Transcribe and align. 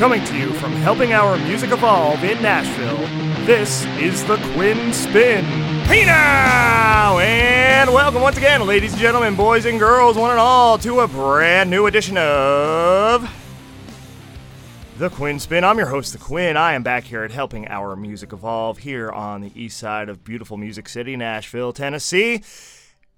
Coming 0.00 0.24
to 0.24 0.34
you 0.38 0.54
from 0.54 0.72
helping 0.72 1.12
our 1.12 1.36
music 1.36 1.72
evolve 1.72 2.24
in 2.24 2.40
Nashville, 2.40 2.96
this 3.44 3.84
is 3.98 4.24
the 4.24 4.38
Quinn 4.54 4.94
Spinn. 4.94 5.44
Hey 5.84 6.06
now! 6.06 7.18
And 7.18 7.92
welcome 7.92 8.22
once 8.22 8.38
again, 8.38 8.66
ladies 8.66 8.92
and 8.92 9.00
gentlemen, 9.02 9.36
boys 9.36 9.66
and 9.66 9.78
girls, 9.78 10.16
one 10.16 10.30
and 10.30 10.40
all, 10.40 10.78
to 10.78 11.00
a 11.00 11.06
brand 11.06 11.68
new 11.68 11.84
edition 11.84 12.16
of 12.16 13.30
The 14.96 15.10
Quinn 15.10 15.38
Spinn. 15.38 15.64
I'm 15.64 15.76
your 15.76 15.88
host, 15.88 16.14
The 16.14 16.18
Quinn. 16.18 16.56
I 16.56 16.72
am 16.72 16.82
back 16.82 17.04
here 17.04 17.22
at 17.22 17.30
Helping 17.30 17.68
Our 17.68 17.94
Music 17.94 18.32
Evolve 18.32 18.78
here 18.78 19.10
on 19.10 19.42
the 19.42 19.52
east 19.54 19.76
side 19.76 20.08
of 20.08 20.24
beautiful 20.24 20.56
Music 20.56 20.88
City, 20.88 21.14
Nashville, 21.14 21.74
Tennessee. 21.74 22.42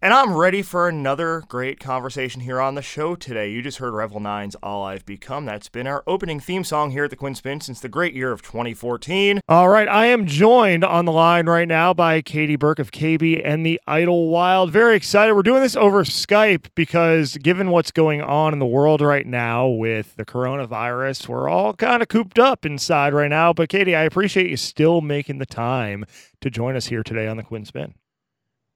And 0.04 0.12
I'm 0.12 0.34
ready 0.34 0.62
for 0.62 0.88
another 0.88 1.44
great 1.46 1.78
conversation 1.78 2.40
here 2.40 2.60
on 2.60 2.74
the 2.74 2.82
show 2.82 3.14
today. 3.14 3.52
You 3.52 3.62
just 3.62 3.78
heard 3.78 3.94
Revel 3.94 4.18
9's 4.18 4.56
All 4.56 4.82
I've 4.82 5.06
Become. 5.06 5.44
That's 5.44 5.68
been 5.68 5.86
our 5.86 6.02
opening 6.08 6.40
theme 6.40 6.64
song 6.64 6.90
here 6.90 7.04
at 7.04 7.10
the 7.10 7.16
Quinn 7.16 7.36
Spinn 7.36 7.60
since 7.60 7.78
the 7.78 7.88
great 7.88 8.12
year 8.12 8.32
of 8.32 8.42
2014. 8.42 9.40
All 9.48 9.68
right, 9.68 9.86
I 9.86 10.06
am 10.06 10.26
joined 10.26 10.82
on 10.82 11.04
the 11.04 11.12
line 11.12 11.46
right 11.46 11.68
now 11.68 11.94
by 11.94 12.20
Katie 12.20 12.56
Burke 12.56 12.80
of 12.80 12.90
KB 12.90 13.40
and 13.44 13.64
the 13.64 13.80
Idyllwilde. 13.86 14.70
Very 14.70 14.96
excited. 14.96 15.34
We're 15.34 15.44
doing 15.44 15.62
this 15.62 15.76
over 15.76 16.02
Skype 16.02 16.66
because 16.74 17.36
given 17.36 17.70
what's 17.70 17.92
going 17.92 18.22
on 18.22 18.52
in 18.52 18.58
the 18.58 18.66
world 18.66 19.02
right 19.02 19.24
now 19.24 19.68
with 19.68 20.16
the 20.16 20.24
coronavirus, 20.24 21.28
we're 21.28 21.48
all 21.48 21.74
kind 21.74 22.02
of 22.02 22.08
cooped 22.08 22.40
up 22.40 22.66
inside 22.66 23.14
right 23.14 23.30
now. 23.30 23.52
But 23.52 23.68
Katie, 23.68 23.94
I 23.94 24.02
appreciate 24.02 24.50
you 24.50 24.56
still 24.56 25.00
making 25.00 25.38
the 25.38 25.46
time 25.46 26.04
to 26.40 26.50
join 26.50 26.74
us 26.74 26.86
here 26.86 27.04
today 27.04 27.28
on 27.28 27.36
the 27.36 27.44
Quinn 27.44 27.64
Spinn. 27.64 27.94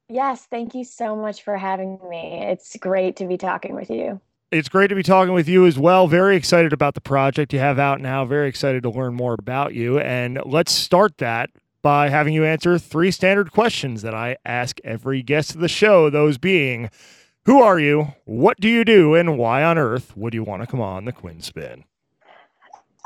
Yes, 0.08 0.46
thank 0.46 0.74
you 0.74 0.84
so 0.84 1.16
much 1.16 1.42
for 1.42 1.56
having 1.56 1.98
me. 2.08 2.40
It's 2.42 2.76
great 2.76 3.16
to 3.16 3.26
be 3.26 3.36
talking 3.36 3.74
with 3.74 3.90
you. 3.90 4.20
It's 4.52 4.68
great 4.68 4.88
to 4.88 4.94
be 4.94 5.02
talking 5.02 5.34
with 5.34 5.48
you 5.48 5.66
as 5.66 5.76
well. 5.76 6.06
Very 6.06 6.36
excited 6.36 6.72
about 6.72 6.94
the 6.94 7.00
project 7.00 7.52
you 7.52 7.58
have 7.58 7.80
out 7.80 8.00
now. 8.00 8.24
Very 8.24 8.48
excited 8.48 8.84
to 8.84 8.90
learn 8.90 9.14
more 9.14 9.34
about 9.36 9.74
you. 9.74 9.98
And 9.98 10.40
let's 10.46 10.70
start 10.70 11.18
that 11.18 11.50
by 11.82 12.08
having 12.08 12.32
you 12.32 12.44
answer 12.44 12.78
three 12.78 13.10
standard 13.10 13.50
questions 13.50 14.02
that 14.02 14.14
I 14.14 14.36
ask 14.44 14.78
every 14.84 15.22
guest 15.22 15.56
of 15.56 15.60
the 15.60 15.68
show. 15.68 16.08
Those 16.08 16.38
being, 16.38 16.90
who 17.44 17.60
are 17.60 17.80
you? 17.80 18.14
What 18.24 18.60
do 18.60 18.68
you 18.68 18.84
do? 18.84 19.16
And 19.16 19.36
why 19.36 19.64
on 19.64 19.78
earth 19.78 20.16
would 20.16 20.34
you 20.34 20.44
want 20.44 20.62
to 20.62 20.68
come 20.68 20.80
on 20.80 21.06
the 21.06 21.12
Quinn 21.12 21.40
Spinn? 21.40 21.82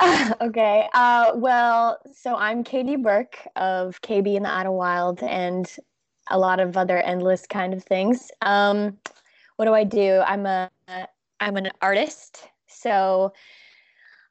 okay. 0.40 0.88
Uh, 0.92 1.32
well, 1.34 1.98
so 2.14 2.34
I'm 2.34 2.64
Katie 2.64 2.96
Burke 2.96 3.38
of 3.56 4.00
KB 4.02 4.36
and 4.36 4.44
the 4.44 4.50
Idyllwilde, 4.50 5.22
and 5.22 5.70
a 6.30 6.38
lot 6.38 6.60
of 6.60 6.76
other 6.76 6.98
endless 6.98 7.46
kind 7.46 7.74
of 7.74 7.84
things. 7.84 8.30
Um, 8.42 8.98
what 9.56 9.66
do 9.66 9.74
I 9.74 9.84
do? 9.84 10.22
I'm 10.26 10.46
a 10.46 10.70
I'm 11.40 11.56
an 11.56 11.70
artist, 11.80 12.48
so 12.66 13.32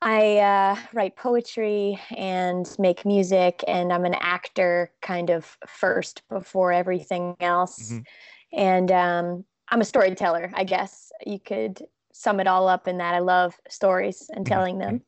I 0.01 0.37
uh, 0.37 0.75
write 0.93 1.17
poetry 1.17 1.99
and 2.15 2.69
make 2.79 3.05
music, 3.05 3.63
and 3.67 3.91
I'm 3.91 4.05
an 4.05 4.15
actor 4.19 4.91
kind 5.01 5.29
of 5.29 5.57
first 5.67 6.23
before 6.29 6.71
everything 6.71 7.35
else. 7.39 7.91
Mm-hmm. 7.91 8.59
And 8.59 8.91
um, 8.91 9.45
I'm 9.69 9.81
a 9.81 9.85
storyteller, 9.85 10.51
I 10.55 10.63
guess 10.63 11.11
you 11.25 11.39
could 11.39 11.83
sum 12.13 12.39
it 12.39 12.47
all 12.47 12.67
up 12.67 12.87
in 12.87 12.97
that. 12.97 13.13
I 13.13 13.19
love 13.19 13.55
stories 13.69 14.29
and 14.29 14.45
mm-hmm. 14.45 14.53
telling 14.53 14.77
them. 14.79 15.01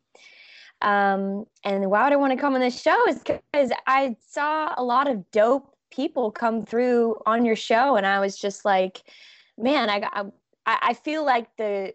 Um, 0.81 1.45
and 1.64 1.89
why 1.89 2.03
would 2.03 2.14
I 2.14 2.16
want 2.16 2.34
to 2.34 2.39
come 2.39 2.56
on 2.56 2.59
this 2.59 2.81
show 2.81 3.08
is 3.08 3.19
because 3.19 3.72
I 3.86 4.16
saw 4.28 4.73
a 4.78 4.84
lot 4.84 5.09
of 5.09 5.30
dope 5.31 5.75
people 5.92 6.31
come 6.31 6.66
through 6.66 7.16
on 7.25 7.45
your 7.45 7.56
show 7.56 7.95
and 7.95 8.06
i 8.06 8.20
was 8.20 8.38
just 8.38 8.66
like 8.66 9.03
man 9.58 9.89
i 9.89 10.02
i, 10.66 10.78
I 10.81 10.94
feel 10.94 11.25
like 11.25 11.56
the 11.58 11.94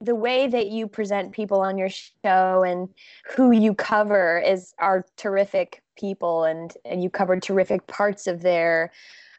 the 0.00 0.14
way 0.14 0.46
that 0.46 0.68
you 0.68 0.86
present 0.86 1.32
people 1.32 1.60
on 1.60 1.76
your 1.76 1.90
show 1.90 2.62
and 2.62 2.88
who 3.26 3.50
you 3.50 3.74
cover 3.74 4.38
is 4.38 4.72
are 4.78 5.04
terrific 5.16 5.82
people 5.98 6.44
and 6.44 6.74
and 6.84 7.02
you 7.02 7.10
cover 7.10 7.38
terrific 7.38 7.86
parts 7.86 8.26
of 8.26 8.40
their 8.40 8.90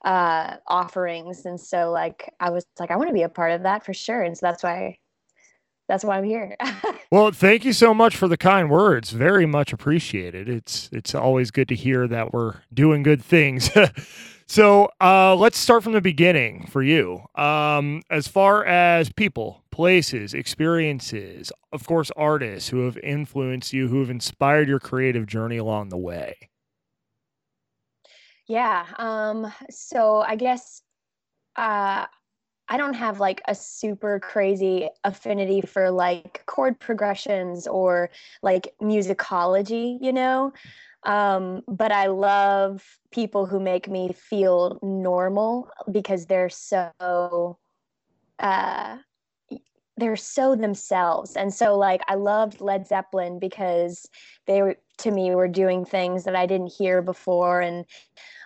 uh 0.06 0.58
offerings. 0.68 1.46
And 1.46 1.60
so 1.60 1.92
like 1.92 2.34
i 2.40 2.50
was 2.50 2.66
like 2.80 2.92
i 2.92 2.96
want 2.96 3.10
to 3.10 3.14
be 3.14 3.24
a 3.24 3.30
part 3.30 3.52
of 3.52 3.64
that 3.64 3.84
for 3.86 3.94
sure. 3.94 4.22
And 4.22 4.38
so 4.38 4.46
that's 4.46 4.64
why 4.64 5.00
that's 5.92 6.06
why 6.06 6.18
I'm 6.18 6.24
here. 6.24 6.56
well, 7.12 7.32
thank 7.32 7.66
you 7.66 7.74
so 7.74 7.94
much 7.94 8.16
for 8.16 8.30
the 8.30 8.38
kind 8.38 8.70
words. 8.70 9.10
Very 9.10 9.46
much 9.46 9.74
appreciated. 9.74 10.48
It's 10.48 10.90
it's 10.94 11.14
always 11.14 11.52
good 11.52 11.68
to 11.68 11.76
hear 11.76 12.08
that 12.08 12.32
we're 12.32 12.62
doing 12.74 13.04
good 13.04 13.22
things. 13.22 13.70
so 14.48 14.90
uh, 15.02 15.36
let's 15.36 15.58
start 15.58 15.84
from 15.84 15.92
the 15.92 16.00
beginning 16.00 16.66
for 16.68 16.82
you. 16.82 17.24
Um, 17.36 18.04
as 18.10 18.26
far 18.26 18.64
as 18.64 19.12
people, 19.12 19.66
places, 19.70 20.34
experiences, 20.34 21.52
of 21.74 21.86
course, 21.86 22.10
artists 22.16 22.70
who 22.70 22.86
have 22.86 22.98
influenced 23.00 23.74
you, 23.74 23.90
who 23.90 24.00
have 24.00 24.10
inspired 24.10 24.70
your 24.70 24.80
creative 24.80 25.26
journey 25.26 25.58
along 25.58 25.90
the 25.90 25.98
way. 25.98 26.38
Yeah. 28.48 28.86
Um, 28.98 29.52
so 29.70 30.22
I 30.22 30.38
guess 30.38 30.84
uh, 31.58 32.06
I 32.72 32.78
don't 32.78 32.94
have 32.94 33.20
like 33.20 33.42
a 33.50 33.54
super 33.54 34.18
crazy 34.22 34.88
affinity 35.04 35.60
for 35.60 35.92
like 35.92 36.42
chord 36.46 36.80
progressions 36.80 37.68
or 37.68 38.10
like 38.42 38.74
musicology, 38.82 39.98
you 40.00 40.14
know? 40.14 40.54
Um, 41.04 41.64
but 41.68 41.92
I 41.92 42.06
love 42.06 42.82
people 43.12 43.46
who 43.46 43.60
make 43.60 43.90
me 43.90 44.14
feel 44.14 44.80
normal 44.82 45.70
because 45.92 46.28
they're 46.28 46.50
so 46.50 47.58
uh 48.40 48.98
they're 49.98 50.16
so 50.16 50.56
themselves. 50.56 51.36
And 51.36 51.54
so 51.54 51.78
like 51.78 52.02
I 52.08 52.16
loved 52.16 52.62
Led 52.62 52.88
Zeppelin 52.88 53.38
because 53.38 54.08
they 54.48 54.62
were 54.62 54.78
to 55.00 55.12
me 55.12 55.36
were 55.36 55.50
doing 55.50 55.84
things 55.84 56.24
that 56.24 56.38
I 56.38 56.46
didn't 56.46 56.72
hear 56.72 57.02
before 57.02 57.60
and 57.60 57.86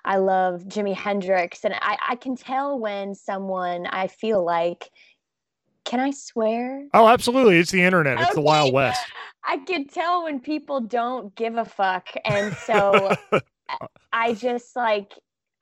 I 0.05 0.17
love 0.17 0.63
Jimi 0.65 0.95
Hendrix. 0.95 1.65
And 1.65 1.73
I, 1.73 1.97
I 2.09 2.15
can 2.15 2.35
tell 2.35 2.79
when 2.79 3.15
someone 3.15 3.87
I 3.87 4.07
feel 4.07 4.43
like, 4.43 4.89
can 5.83 5.99
I 5.99 6.11
swear? 6.11 6.87
Oh, 6.93 7.07
absolutely. 7.07 7.57
It's 7.57 7.71
the 7.71 7.81
internet, 7.81 8.19
it's 8.19 8.29
okay. 8.29 8.35
the 8.35 8.41
Wild 8.41 8.73
West. 8.73 9.05
I 9.47 9.57
can 9.57 9.87
tell 9.87 10.23
when 10.23 10.39
people 10.39 10.79
don't 10.79 11.35
give 11.35 11.57
a 11.57 11.65
fuck. 11.65 12.07
And 12.23 12.55
so 12.55 13.15
I 14.13 14.33
just 14.33 14.75
like, 14.75 15.13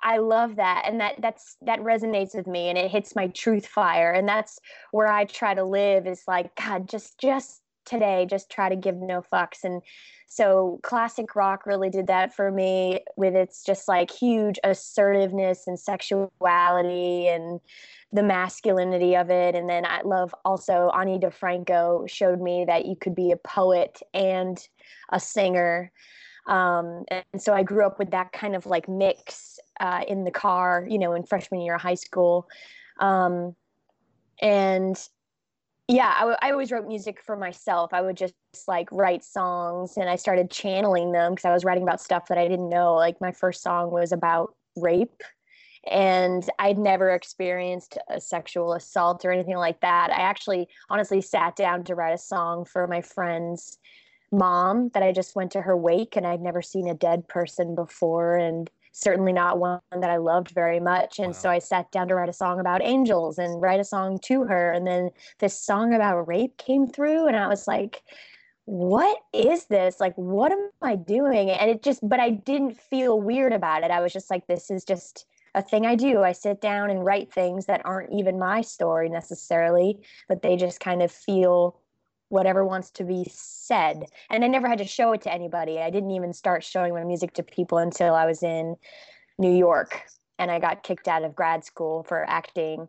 I 0.01 0.17
love 0.17 0.57
that 0.57 0.83
and 0.85 0.99
that 0.99 1.15
that's 1.21 1.55
that 1.61 1.79
resonates 1.79 2.35
with 2.35 2.45
me 2.45 2.67
and 2.67 2.77
it 2.77 2.91
hits 2.91 3.15
my 3.15 3.27
truth 3.27 3.65
fire 3.65 4.11
and 4.11 4.27
that's 4.27 4.59
where 4.91 5.07
I 5.07 5.23
try 5.23 5.53
to 5.53 5.63
live 5.63 6.05
is 6.05 6.23
like 6.27 6.53
god 6.57 6.89
just 6.89 7.17
just 7.17 7.62
today 7.85 8.25
just 8.29 8.49
try 8.49 8.69
to 8.69 8.75
give 8.75 8.95
no 8.95 9.21
fucks. 9.21 9.63
And 9.63 9.81
so 10.27 10.79
classic 10.81 11.35
rock 11.35 11.65
really 11.65 11.89
did 11.89 12.07
that 12.07 12.35
for 12.35 12.51
me 12.51 13.01
with 13.15 13.35
its 13.35 13.63
just 13.63 13.87
like 13.87 14.09
huge 14.09 14.59
assertiveness 14.63 15.67
and 15.67 15.79
sexuality 15.79 17.27
and 17.27 17.59
the 18.11 18.23
masculinity 18.23 19.15
of 19.15 19.29
it. 19.29 19.55
And 19.55 19.69
then 19.69 19.85
i 19.85 20.01
love 20.03 20.33
also 20.43 20.91
ani 20.97 21.19
difranco 21.19 22.09
showed 22.09 22.41
me 22.41 22.65
that 22.65 22.85
you 22.85 22.95
could 22.95 23.15
be 23.15 23.31
a 23.31 23.37
poet 23.37 23.99
and 24.13 24.57
a 25.11 25.19
singer. 25.19 25.91
Um, 26.47 27.05
and 27.09 27.41
so 27.41 27.53
i 27.53 27.63
grew 27.63 27.85
up 27.85 27.99
with 27.99 28.11
that 28.11 28.33
kind 28.33 28.55
of 28.55 28.65
like 28.65 28.89
mix 28.89 29.59
uh, 29.79 30.01
in 30.07 30.23
the 30.23 30.31
car 30.31 30.85
you 30.89 30.99
know 30.99 31.13
in 31.13 31.23
freshman 31.23 31.61
year 31.61 31.75
of 31.75 31.81
high 31.81 31.93
school. 31.93 32.47
Um, 32.99 33.55
and 34.41 34.97
yeah 35.87 36.13
I, 36.15 36.19
w- 36.21 36.37
I 36.41 36.51
always 36.51 36.71
wrote 36.71 36.87
music 36.87 37.19
for 37.25 37.35
myself. 37.35 37.93
I 37.93 38.01
would 38.01 38.17
just 38.17 38.33
like 38.67 38.87
write 38.91 39.23
songs 39.23 39.97
and 39.97 40.09
i 40.09 40.15
started 40.15 40.51
channeling 40.51 41.11
them 41.11 41.33
because 41.33 41.45
i 41.45 41.53
was 41.53 41.65
writing 41.65 41.83
about 41.83 42.01
stuff 42.01 42.27
that 42.27 42.37
i 42.37 42.47
didn't 42.47 42.69
know. 42.69 42.95
Like 42.95 43.19
my 43.19 43.31
first 43.31 43.61
song 43.61 43.91
was 43.91 44.11
about 44.11 44.55
rape 44.75 45.21
and 45.89 46.49
i'd 46.59 46.77
never 46.77 47.09
experienced 47.09 47.97
a 48.09 48.19
sexual 48.21 48.73
assault 48.73 49.25
or 49.25 49.31
anything 49.31 49.57
like 49.57 49.81
that. 49.81 50.11
I 50.11 50.21
actually 50.21 50.67
honestly 50.89 51.21
sat 51.21 51.55
down 51.55 51.83
to 51.85 51.95
write 51.95 52.13
a 52.13 52.17
song 52.17 52.65
for 52.65 52.87
my 52.87 53.01
friend's 53.01 53.77
mom 54.31 54.89
that 54.95 55.03
i 55.03 55.11
just 55.11 55.35
went 55.35 55.51
to 55.51 55.61
her 55.61 55.77
wake 55.77 56.15
and 56.15 56.25
i'd 56.25 56.41
never 56.41 56.59
seen 56.59 56.87
a 56.87 56.95
dead 56.95 57.27
person 57.27 57.75
before 57.75 58.35
and 58.35 58.71
certainly 58.93 59.33
not 59.33 59.59
one 59.59 59.81
that 59.91 60.09
I 60.09 60.17
loved 60.17 60.51
very 60.51 60.79
much. 60.79 61.19
And 61.19 61.29
wow. 61.29 61.33
so 61.33 61.49
I 61.49 61.59
sat 61.59 61.91
down 61.91 62.07
to 62.07 62.15
write 62.15 62.29
a 62.29 62.33
song 62.33 62.59
about 62.59 62.81
angels 62.81 63.37
and 63.37 63.61
write 63.61 63.79
a 63.79 63.83
song 63.83 64.19
to 64.25 64.43
her. 64.43 64.71
And 64.71 64.87
then 64.87 65.09
this 65.39 65.59
song 65.59 65.93
about 65.93 66.27
rape 66.27 66.57
came 66.57 66.87
through, 66.87 67.27
and 67.27 67.35
I 67.35 67.47
was 67.47 67.67
like, 67.67 68.03
what 68.65 69.17
is 69.33 69.65
this? 69.65 69.99
Like, 69.99 70.13
what 70.15 70.51
am 70.51 70.69
I 70.81 70.95
doing? 70.95 71.49
And 71.49 71.69
it 71.69 71.83
just, 71.83 72.07
but 72.07 72.19
I 72.19 72.29
didn't 72.29 72.79
feel 72.79 73.19
weird 73.19 73.51
about 73.51 73.83
it. 73.83 73.91
I 73.91 73.99
was 73.99 74.13
just 74.13 74.31
like, 74.31 74.47
this 74.47 74.71
is 74.71 74.85
just 74.85 75.25
a 75.55 75.61
thing 75.61 75.85
I 75.85 75.95
do. 75.95 76.23
I 76.23 76.31
sit 76.31 76.61
down 76.61 76.89
and 76.89 77.03
write 77.03 77.33
things 77.33 77.65
that 77.65 77.81
aren't 77.85 78.13
even 78.13 78.39
my 78.39 78.61
story 78.61 79.09
necessarily, 79.09 79.99
but 80.29 80.41
they 80.41 80.55
just 80.55 80.79
kind 80.79 81.01
of 81.01 81.11
feel 81.11 81.77
whatever 82.29 82.65
wants 82.65 82.89
to 82.91 83.03
be 83.03 83.25
said. 83.29 84.05
And 84.29 84.43
I 84.43 84.47
never 84.47 84.67
had 84.67 84.79
to 84.79 84.85
show 84.85 85.13
it 85.13 85.21
to 85.21 85.33
anybody. 85.33 85.79
I 85.79 85.89
didn't 85.89 86.11
even 86.11 86.33
start 86.33 86.63
showing 86.63 86.93
my 86.93 87.03
music 87.03 87.33
to 87.33 87.43
people 87.43 87.77
until 87.77 88.15
I 88.15 88.25
was 88.25 88.43
in 88.43 88.75
New 89.37 89.53
York 89.53 90.01
and 90.39 90.49
I 90.49 90.59
got 90.59 90.83
kicked 90.83 91.07
out 91.07 91.23
of 91.23 91.35
grad 91.35 91.63
school 91.63 92.03
for 92.03 92.27
acting 92.27 92.87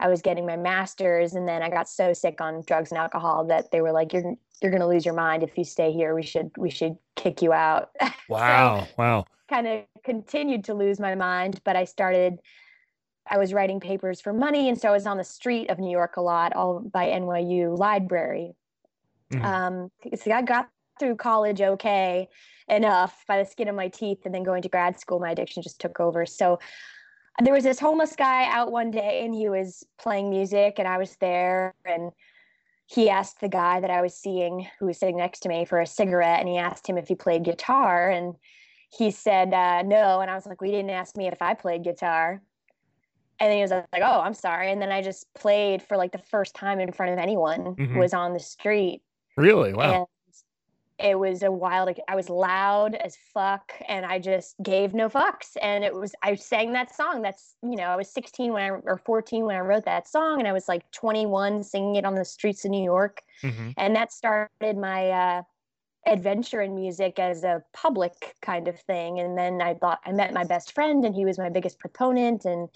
I 0.00 0.08
was 0.08 0.22
getting 0.22 0.46
my 0.46 0.56
master's, 0.56 1.34
and 1.34 1.46
then 1.46 1.62
I 1.62 1.68
got 1.68 1.88
so 1.88 2.12
sick 2.14 2.40
on 2.40 2.62
drugs 2.66 2.90
and 2.90 2.98
alcohol 2.98 3.44
that 3.46 3.70
they 3.70 3.82
were 3.82 3.92
like, 3.92 4.12
"You're 4.12 4.34
you're 4.62 4.72
gonna 4.72 4.88
lose 4.88 5.04
your 5.04 5.14
mind 5.14 5.42
if 5.42 5.56
you 5.56 5.64
stay 5.64 5.92
here. 5.92 6.14
We 6.14 6.22
should 6.22 6.50
we 6.56 6.70
should 6.70 6.96
kick 7.14 7.42
you 7.42 7.52
out." 7.52 7.90
Wow, 8.28 8.86
so, 8.86 8.94
wow. 8.96 9.24
Kind 9.48 9.66
of 9.66 9.80
continued 10.04 10.62
to 10.66 10.74
lose 10.74 11.00
my 11.00 11.16
mind, 11.16 11.60
but 11.64 11.74
I 11.74 11.84
started. 11.84 12.38
I 13.30 13.38
was 13.38 13.54
writing 13.54 13.80
papers 13.80 14.20
for 14.20 14.32
money, 14.32 14.68
and 14.68 14.78
so 14.78 14.88
I 14.88 14.92
was 14.92 15.06
on 15.06 15.16
the 15.16 15.24
street 15.24 15.70
of 15.70 15.78
New 15.78 15.90
York 15.90 16.16
a 16.16 16.20
lot, 16.20 16.54
all 16.54 16.80
by 16.80 17.06
NYU 17.06 17.78
library. 17.78 18.54
Mm-hmm. 19.32 19.44
Um, 19.44 19.90
so 20.16 20.32
I 20.32 20.42
got 20.42 20.68
through 20.98 21.16
college 21.16 21.60
okay 21.60 22.28
enough 22.68 23.24
by 23.26 23.42
the 23.42 23.48
skin 23.48 23.68
of 23.68 23.76
my 23.76 23.88
teeth, 23.88 24.18
and 24.24 24.34
then 24.34 24.42
going 24.42 24.62
to 24.62 24.68
grad 24.68 24.98
school, 24.98 25.20
my 25.20 25.30
addiction 25.30 25.62
just 25.62 25.80
took 25.80 26.00
over. 26.00 26.26
So 26.26 26.58
there 27.42 27.54
was 27.54 27.64
this 27.64 27.78
homeless 27.78 28.14
guy 28.16 28.46
out 28.50 28.70
one 28.70 28.90
day 28.90 29.22
and 29.24 29.34
he 29.34 29.48
was 29.48 29.84
playing 29.98 30.30
music 30.30 30.74
and 30.78 30.86
I 30.86 30.98
was 30.98 31.16
there 31.16 31.74
and 31.84 32.10
he 32.86 33.08
asked 33.08 33.40
the 33.40 33.48
guy 33.48 33.80
that 33.80 33.90
I 33.90 34.02
was 34.02 34.14
seeing 34.14 34.66
who 34.78 34.86
was 34.86 34.98
sitting 34.98 35.16
next 35.16 35.40
to 35.40 35.48
me 35.48 35.64
for 35.64 35.80
a 35.80 35.86
cigarette 35.86 36.40
and 36.40 36.48
he 36.48 36.58
asked 36.58 36.86
him 36.86 36.98
if 36.98 37.08
he 37.08 37.14
played 37.14 37.44
guitar 37.44 38.10
and 38.10 38.34
he 38.90 39.10
said 39.10 39.54
uh, 39.54 39.82
no 39.82 40.20
and 40.20 40.30
I 40.30 40.34
was 40.34 40.44
like 40.44 40.60
we 40.60 40.70
didn't 40.70 40.90
ask 40.90 41.16
me 41.16 41.28
if 41.28 41.40
I 41.40 41.54
played 41.54 41.84
guitar 41.84 42.42
and 43.40 43.50
then 43.50 43.56
he 43.56 43.62
was 43.62 43.70
like 43.70 44.02
oh 44.02 44.20
I'm 44.20 44.34
sorry. 44.34 44.70
And 44.70 44.80
then 44.80 44.92
I 44.92 45.02
just 45.02 45.32
played 45.34 45.82
for 45.82 45.96
like 45.96 46.12
the 46.12 46.18
first 46.18 46.54
time 46.54 46.78
in 46.80 46.92
front 46.92 47.12
of 47.12 47.18
anyone 47.18 47.60
mm-hmm. 47.60 47.84
who 47.86 47.98
was 47.98 48.14
on 48.14 48.32
the 48.32 48.40
street. 48.40 49.02
Really? 49.36 49.72
Wow. 49.72 49.92
And 49.94 50.06
it 51.02 51.18
was 51.18 51.42
a 51.42 51.50
wild 51.50 51.98
i 52.08 52.14
was 52.14 52.28
loud 52.28 52.94
as 52.94 53.16
fuck 53.32 53.72
and 53.88 54.04
i 54.04 54.18
just 54.18 54.54
gave 54.62 54.94
no 54.94 55.08
fucks. 55.08 55.56
And 55.62 55.84
it 55.84 55.94
was 55.94 56.14
i 56.22 56.34
sang 56.34 56.72
that 56.72 56.94
song. 56.94 57.22
That's 57.22 57.54
you 57.62 57.76
know 57.76 57.84
i 57.84 57.96
was 57.96 58.10
16 58.10 58.52
when 58.52 58.62
i 58.62 58.68
or 58.68 59.00
14 59.04 59.44
when 59.44 59.56
i 59.56 59.60
wrote 59.60 59.84
that 59.84 60.08
song 60.08 60.38
and 60.38 60.48
i 60.48 60.52
was 60.52 60.68
like 60.68 60.90
21 60.92 61.62
singing 61.62 61.96
it 61.96 62.04
on 62.04 62.14
the 62.14 62.24
streets 62.24 62.64
of 62.64 62.70
new 62.70 62.84
york. 62.84 63.22
Mm-hmm. 63.42 63.70
and 63.78 63.96
that 63.96 64.12
started 64.12 64.76
my 64.76 65.08
uh, 65.08 65.42
adventure 66.06 66.60
in 66.60 66.74
music 66.74 67.18
as 67.18 67.42
a 67.42 67.62
public 67.72 68.34
kind 68.42 68.68
of 68.68 68.78
thing. 68.80 69.18
And 69.18 69.36
then 69.36 69.62
i 69.62 69.74
thought 69.74 70.00
i 70.04 70.12
met 70.12 70.34
my 70.34 70.44
best 70.44 70.72
friend 70.72 71.04
and 71.04 71.14
he 71.14 71.24
was 71.24 71.38
my 71.38 71.48
biggest 71.48 71.78
proponent. 71.78 72.44
And 72.44 72.68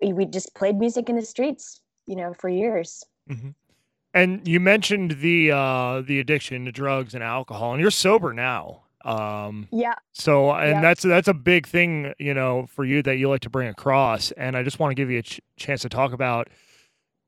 we, 0.00 0.26
just 0.26 0.54
played 0.54 0.76
music 0.76 1.08
in 1.08 1.16
the 1.16 1.24
streets 1.24 1.80
you 2.06 2.16
know 2.16 2.32
for 2.34 2.48
years 2.48 3.04
mm-hmm. 3.30 3.50
And 4.14 4.48
you 4.48 4.60
mentioned 4.60 5.18
the 5.20 5.50
uh, 5.50 6.00
the 6.00 6.20
addiction 6.20 6.64
to 6.64 6.72
drugs 6.72 7.14
and 7.14 7.22
alcohol, 7.22 7.72
and 7.72 7.82
you're 7.82 7.90
sober 7.90 8.32
now. 8.32 8.84
Um, 9.04 9.68
yeah. 9.70 9.94
So, 10.12 10.52
and 10.52 10.70
yeah. 10.70 10.80
that's 10.80 11.02
that's 11.02 11.28
a 11.28 11.34
big 11.34 11.66
thing, 11.66 12.14
you 12.18 12.32
know, 12.32 12.66
for 12.66 12.86
you 12.86 13.02
that 13.02 13.18
you 13.18 13.28
like 13.28 13.42
to 13.42 13.50
bring 13.50 13.68
across. 13.68 14.32
And 14.32 14.56
I 14.56 14.62
just 14.62 14.78
want 14.78 14.90
to 14.90 14.94
give 14.94 15.10
you 15.10 15.18
a 15.18 15.22
ch- 15.22 15.40
chance 15.58 15.82
to 15.82 15.90
talk 15.90 16.14
about 16.14 16.48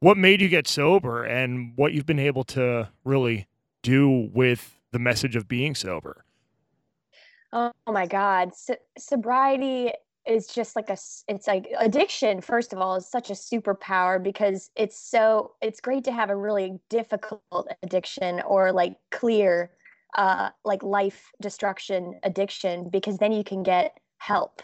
what 0.00 0.16
made 0.16 0.40
you 0.40 0.48
get 0.48 0.66
sober 0.66 1.24
and 1.24 1.72
what 1.76 1.92
you've 1.92 2.06
been 2.06 2.18
able 2.18 2.44
to 2.44 2.88
really 3.04 3.46
do 3.82 4.30
with 4.32 4.80
the 4.90 4.98
message 4.98 5.36
of 5.36 5.46
being 5.46 5.74
sober. 5.74 6.24
Oh 7.52 7.70
my 7.86 8.06
God, 8.06 8.56
so- 8.56 8.76
sobriety 8.98 9.92
is 10.28 10.46
just 10.46 10.76
like 10.76 10.90
a 10.90 10.96
it's 11.26 11.46
like 11.46 11.66
addiction 11.78 12.40
first 12.40 12.72
of 12.72 12.78
all 12.78 12.94
is 12.96 13.06
such 13.06 13.30
a 13.30 13.34
superpower 13.34 14.22
because 14.22 14.70
it's 14.76 14.98
so 14.98 15.52
it's 15.62 15.80
great 15.80 16.04
to 16.04 16.12
have 16.12 16.30
a 16.30 16.36
really 16.36 16.78
difficult 16.90 17.66
addiction 17.82 18.40
or 18.42 18.70
like 18.70 18.96
clear 19.10 19.70
uh 20.16 20.50
like 20.64 20.82
life 20.82 21.32
destruction 21.40 22.18
addiction 22.22 22.88
because 22.90 23.16
then 23.18 23.32
you 23.32 23.42
can 23.42 23.62
get 23.62 23.98
help 24.18 24.62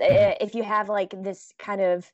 mm-hmm. 0.00 0.44
if 0.44 0.54
you 0.54 0.62
have 0.62 0.88
like 0.88 1.14
this 1.22 1.52
kind 1.58 1.80
of 1.80 2.10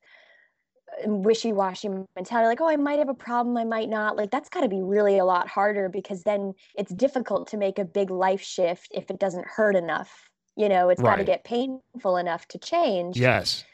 uh, 1.04 1.10
wishy-washy 1.10 1.88
mentality 2.14 2.46
like 2.46 2.60
oh 2.60 2.68
i 2.68 2.76
might 2.76 2.98
have 2.98 3.08
a 3.08 3.14
problem 3.14 3.56
i 3.56 3.64
might 3.64 3.88
not 3.88 4.16
like 4.16 4.30
that's 4.30 4.50
got 4.50 4.60
to 4.60 4.68
be 4.68 4.82
really 4.82 5.18
a 5.18 5.24
lot 5.24 5.48
harder 5.48 5.88
because 5.88 6.22
then 6.22 6.52
it's 6.76 6.92
difficult 6.92 7.48
to 7.48 7.56
make 7.56 7.78
a 7.78 7.84
big 7.84 8.10
life 8.10 8.42
shift 8.42 8.88
if 8.94 9.10
it 9.10 9.18
doesn't 9.18 9.46
hurt 9.46 9.74
enough 9.74 10.30
you 10.56 10.68
know 10.68 10.88
it's 10.88 11.00
right. 11.02 11.12
got 11.12 11.16
to 11.16 11.24
get 11.24 11.44
painful 11.44 12.16
enough 12.16 12.48
to 12.48 12.58
change. 12.58 13.18
Yes. 13.18 13.64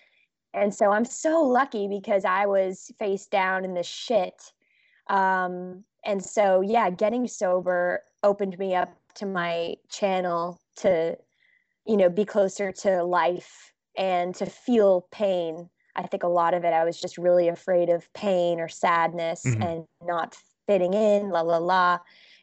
And 0.55 0.75
so 0.75 0.91
i'm 0.91 1.05
so 1.05 1.43
lucky 1.43 1.89
because 1.89 2.25
i 2.25 2.45
was 2.45 2.91
face 2.99 3.27
down 3.27 3.65
in 3.65 3.75
the 3.75 3.83
shit. 3.83 4.53
Um, 5.09 5.85
and 6.05 6.23
so 6.23 6.61
yeah 6.61 6.91
getting 6.91 7.27
sober 7.27 8.03
opened 8.23 8.59
me 8.59 8.75
up 8.75 8.95
to 9.15 9.27
my 9.27 9.75
channel 9.89 10.61
to 10.77 11.17
you 11.87 11.97
know 11.97 12.09
be 12.09 12.25
closer 12.25 12.73
to 12.73 13.03
life 13.03 13.73
and 13.97 14.35
to 14.35 14.47
feel 14.47 15.07
pain. 15.11 15.69
I 15.95 16.07
think 16.07 16.23
a 16.23 16.29
lot 16.29 16.55
of 16.55 16.65
it 16.65 16.73
i 16.73 16.85
was 16.85 17.01
just 17.01 17.19
really 17.19 17.49
afraid 17.49 17.91
of 17.91 18.13
pain 18.15 18.61
or 18.61 18.69
sadness 18.69 19.43
mm-hmm. 19.47 19.63
and 19.63 19.85
not 20.03 20.37
fitting 20.67 20.95
in 20.95 21.31
la 21.31 21.43
la 21.43 21.59
la. 21.59 21.99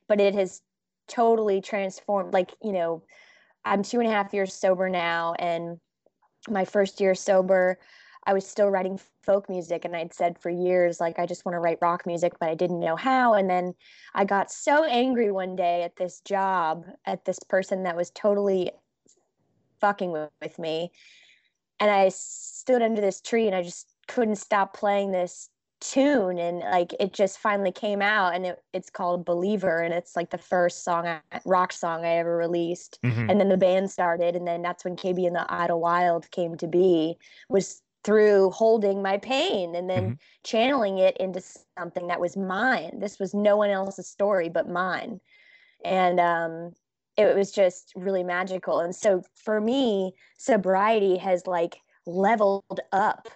But 0.07 0.19
it 0.19 0.33
has 0.33 0.61
totally 1.07 1.59
transformed 1.59 2.33
like 2.33 2.53
you 2.63 2.71
know 2.71 3.03
I'm 3.69 3.83
two 3.83 3.99
and 3.99 4.09
a 4.09 4.11
half 4.11 4.33
years 4.33 4.53
sober 4.53 4.89
now, 4.89 5.35
and 5.37 5.79
my 6.49 6.65
first 6.65 6.99
year 6.99 7.13
sober, 7.13 7.77
I 8.25 8.33
was 8.33 8.45
still 8.45 8.69
writing 8.69 8.99
folk 9.23 9.47
music, 9.47 9.85
and 9.85 9.95
I'd 9.95 10.13
said 10.13 10.39
for 10.39 10.49
years, 10.49 10.99
like, 10.99 11.19
I 11.19 11.27
just 11.27 11.45
want 11.45 11.53
to 11.53 11.59
write 11.59 11.77
rock 11.79 12.07
music, 12.07 12.33
but 12.39 12.49
I 12.49 12.55
didn't 12.55 12.79
know 12.79 12.95
how. 12.95 13.35
And 13.35 13.47
then 13.47 13.75
I 14.15 14.25
got 14.25 14.51
so 14.51 14.85
angry 14.85 15.31
one 15.31 15.55
day 15.55 15.83
at 15.83 15.95
this 15.97 16.19
job, 16.21 16.85
at 17.05 17.25
this 17.25 17.37
person 17.39 17.83
that 17.83 17.95
was 17.95 18.09
totally 18.09 18.71
fucking 19.79 20.11
with, 20.11 20.57
me. 20.57 20.91
And 21.79 21.91
I 21.91 22.09
stood 22.09 22.81
under 22.81 23.01
this 23.01 23.21
tree 23.21 23.45
and 23.45 23.55
I 23.55 23.61
just 23.61 23.87
couldn't 24.07 24.37
stop 24.37 24.75
playing 24.75 25.11
this 25.11 25.49
tune 25.81 26.37
and 26.37 26.59
like 26.59 26.93
it 26.99 27.13
just 27.13 27.39
finally 27.39 27.71
came 27.71 28.01
out 28.01 28.35
and 28.35 28.45
it, 28.45 28.63
it's 28.73 28.89
called 28.89 29.23
believer 29.23 29.79
and 29.81 29.93
it's 29.93 30.15
like 30.15 30.29
the 30.29 30.37
first 30.37 30.83
song 30.83 31.07
I, 31.07 31.21
rock 31.45 31.71
song 31.71 32.03
i 32.03 32.17
ever 32.17 32.35
released 32.35 32.99
mm-hmm. 33.03 33.29
and 33.29 33.39
then 33.39 33.49
the 33.49 33.57
band 33.57 33.89
started 33.89 34.35
and 34.35 34.45
then 34.45 34.61
that's 34.61 34.83
when 34.83 34.97
kb 34.97 35.25
and 35.25 35.35
the 35.35 35.45
Idyllwilde 35.49 36.29
came 36.31 36.57
to 36.57 36.67
be 36.67 37.17
was 37.47 37.81
through 38.03 38.49
holding 38.51 39.01
my 39.01 39.17
pain 39.17 39.75
and 39.75 39.89
then 39.89 40.03
mm-hmm. 40.03 40.13
channeling 40.43 40.97
it 40.97 41.15
into 41.17 41.41
something 41.77 42.07
that 42.07 42.19
was 42.19 42.35
mine 42.35 42.99
this 42.99 43.17
was 43.17 43.33
no 43.33 43.55
one 43.55 43.69
else's 43.69 44.07
story 44.07 44.49
but 44.49 44.69
mine 44.69 45.21
and 45.85 46.19
um 46.19 46.73
it 47.15 47.35
was 47.35 47.51
just 47.51 47.93
really 47.95 48.23
magical 48.23 48.79
and 48.79 48.95
so 48.95 49.23
for 49.35 49.61
me 49.61 50.11
sobriety 50.37 51.17
has 51.17 51.47
like 51.47 51.77
leveled 52.05 52.81
up 52.91 53.29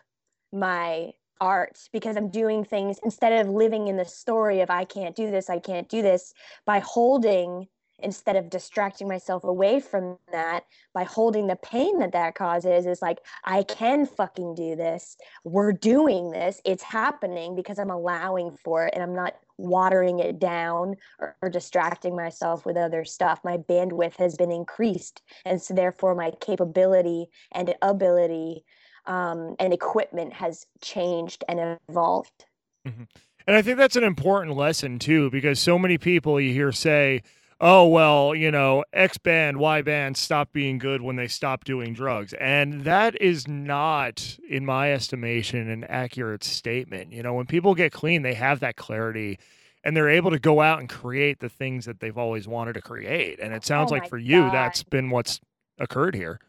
my 0.52 1.12
art 1.44 1.78
because 1.92 2.16
I'm 2.16 2.30
doing 2.30 2.64
things 2.64 3.00
instead 3.04 3.34
of 3.34 3.54
living 3.54 3.90
in 3.90 3.98
the 3.98 4.06
story 4.06 4.62
of 4.62 4.70
I 4.70 4.86
can't 4.86 5.16
do 5.16 5.30
this, 5.30 5.50
I 5.50 5.60
can't 5.60 5.90
do 5.90 6.02
this, 6.02 6.34
by 6.66 6.80
holding 6.80 7.68
instead 8.00 8.36
of 8.36 8.50
distracting 8.50 9.08
myself 9.08 9.44
away 9.44 9.80
from 9.80 10.18
that 10.32 10.66
by 10.94 11.04
holding 11.04 11.48
the 11.48 11.56
pain 11.56 12.00
that 12.00 12.12
that 12.12 12.34
causes 12.34 12.86
is 12.86 13.02
like 13.02 13.20
i 13.46 13.62
can 13.64 14.06
fucking 14.06 14.56
do 14.56 14.76
this. 14.76 15.16
We're 15.44 15.74
doing 15.74 16.32
this. 16.32 16.60
It's 16.66 16.84
happening 16.84 17.56
because 17.56 17.78
i'm 17.78 17.92
allowing 17.92 18.58
for 18.64 18.88
it 18.88 18.94
and 18.94 19.04
i'm 19.04 19.16
not 19.16 19.36
watering 19.58 20.20
it 20.20 20.40
down 20.40 20.96
or, 21.20 21.36
or, 21.44 21.50
distracting 21.50 22.16
myself 22.16 22.66
with 22.66 22.76
other 22.76 23.06
stuff. 23.06 23.40
My 23.44 23.58
bandwidth 23.58 24.16
has 24.16 24.36
been 24.36 24.52
increased 24.52 25.22
and 25.46 25.62
so 25.62 25.76
therefore 25.76 26.16
my 26.16 26.32
capability 26.42 27.28
and 27.52 27.76
ability 27.84 28.66
um, 29.06 29.56
and 29.60 29.74
equipment 29.74 30.34
has 30.34 30.66
changed 30.82 31.44
and 31.48 31.78
evolved. 31.90 32.46
Mm-hmm. 32.88 33.04
And 33.46 33.56
I 33.58 33.62
think 33.62 33.78
that's 33.78 33.96
an 33.96 34.04
important 34.04 34.56
lesson 34.56 35.00
too, 35.00 35.30
because 35.30 35.60
so 35.60 35.78
many 35.78 35.98
people 35.98 36.40
you 36.40 36.54
hear 36.54 36.72
say, 36.72 37.22
oh, 37.60 37.88
well, 37.88 38.36
you 38.36 38.52
know, 38.52 38.84
X 38.92 39.18
band, 39.18 39.58
Y 39.58 39.82
band 39.82 40.18
stopped 40.18 40.54
being 40.54 40.78
good 40.78 41.02
when 41.02 41.16
they 41.16 41.28
stopped 41.28 41.66
doing 41.66 41.94
drugs. 41.94 42.34
And 42.34 42.84
that 42.84 43.22
is 43.22 43.48
not, 43.48 44.38
in 44.50 44.66
my 44.66 44.92
estimation, 44.92 45.70
an 45.70 45.84
accurate 45.86 46.44
statement. 46.44 47.14
You 47.14 47.24
know, 47.24 47.34
when 47.34 47.46
people 47.46 47.74
get 47.74 47.92
clean, 47.92 48.22
they 48.22 48.34
have 48.34 48.60
that 48.62 48.76
clarity 48.76 49.40
and 49.84 49.96
they're 49.96 50.10
able 50.10 50.32
to 50.32 50.40
go 50.40 50.62
out 50.62 50.80
and 50.80 50.90
create 50.90 51.40
the 51.40 51.50
things 51.50 51.86
that 51.86 52.00
they've 52.00 52.18
always 52.18 52.48
wanted 52.48 52.74
to 52.74 52.82
create. 52.82 53.40
And 53.40 53.54
it 53.54 53.66
sounds 53.66 53.92
oh 53.92 53.96
like 53.96 54.10
for 54.10 54.18
God. 54.18 54.28
you, 54.28 54.42
that's 54.52 54.84
been 54.84 55.10
what's 55.10 55.40
occurred 55.78 56.16
here. 56.16 56.40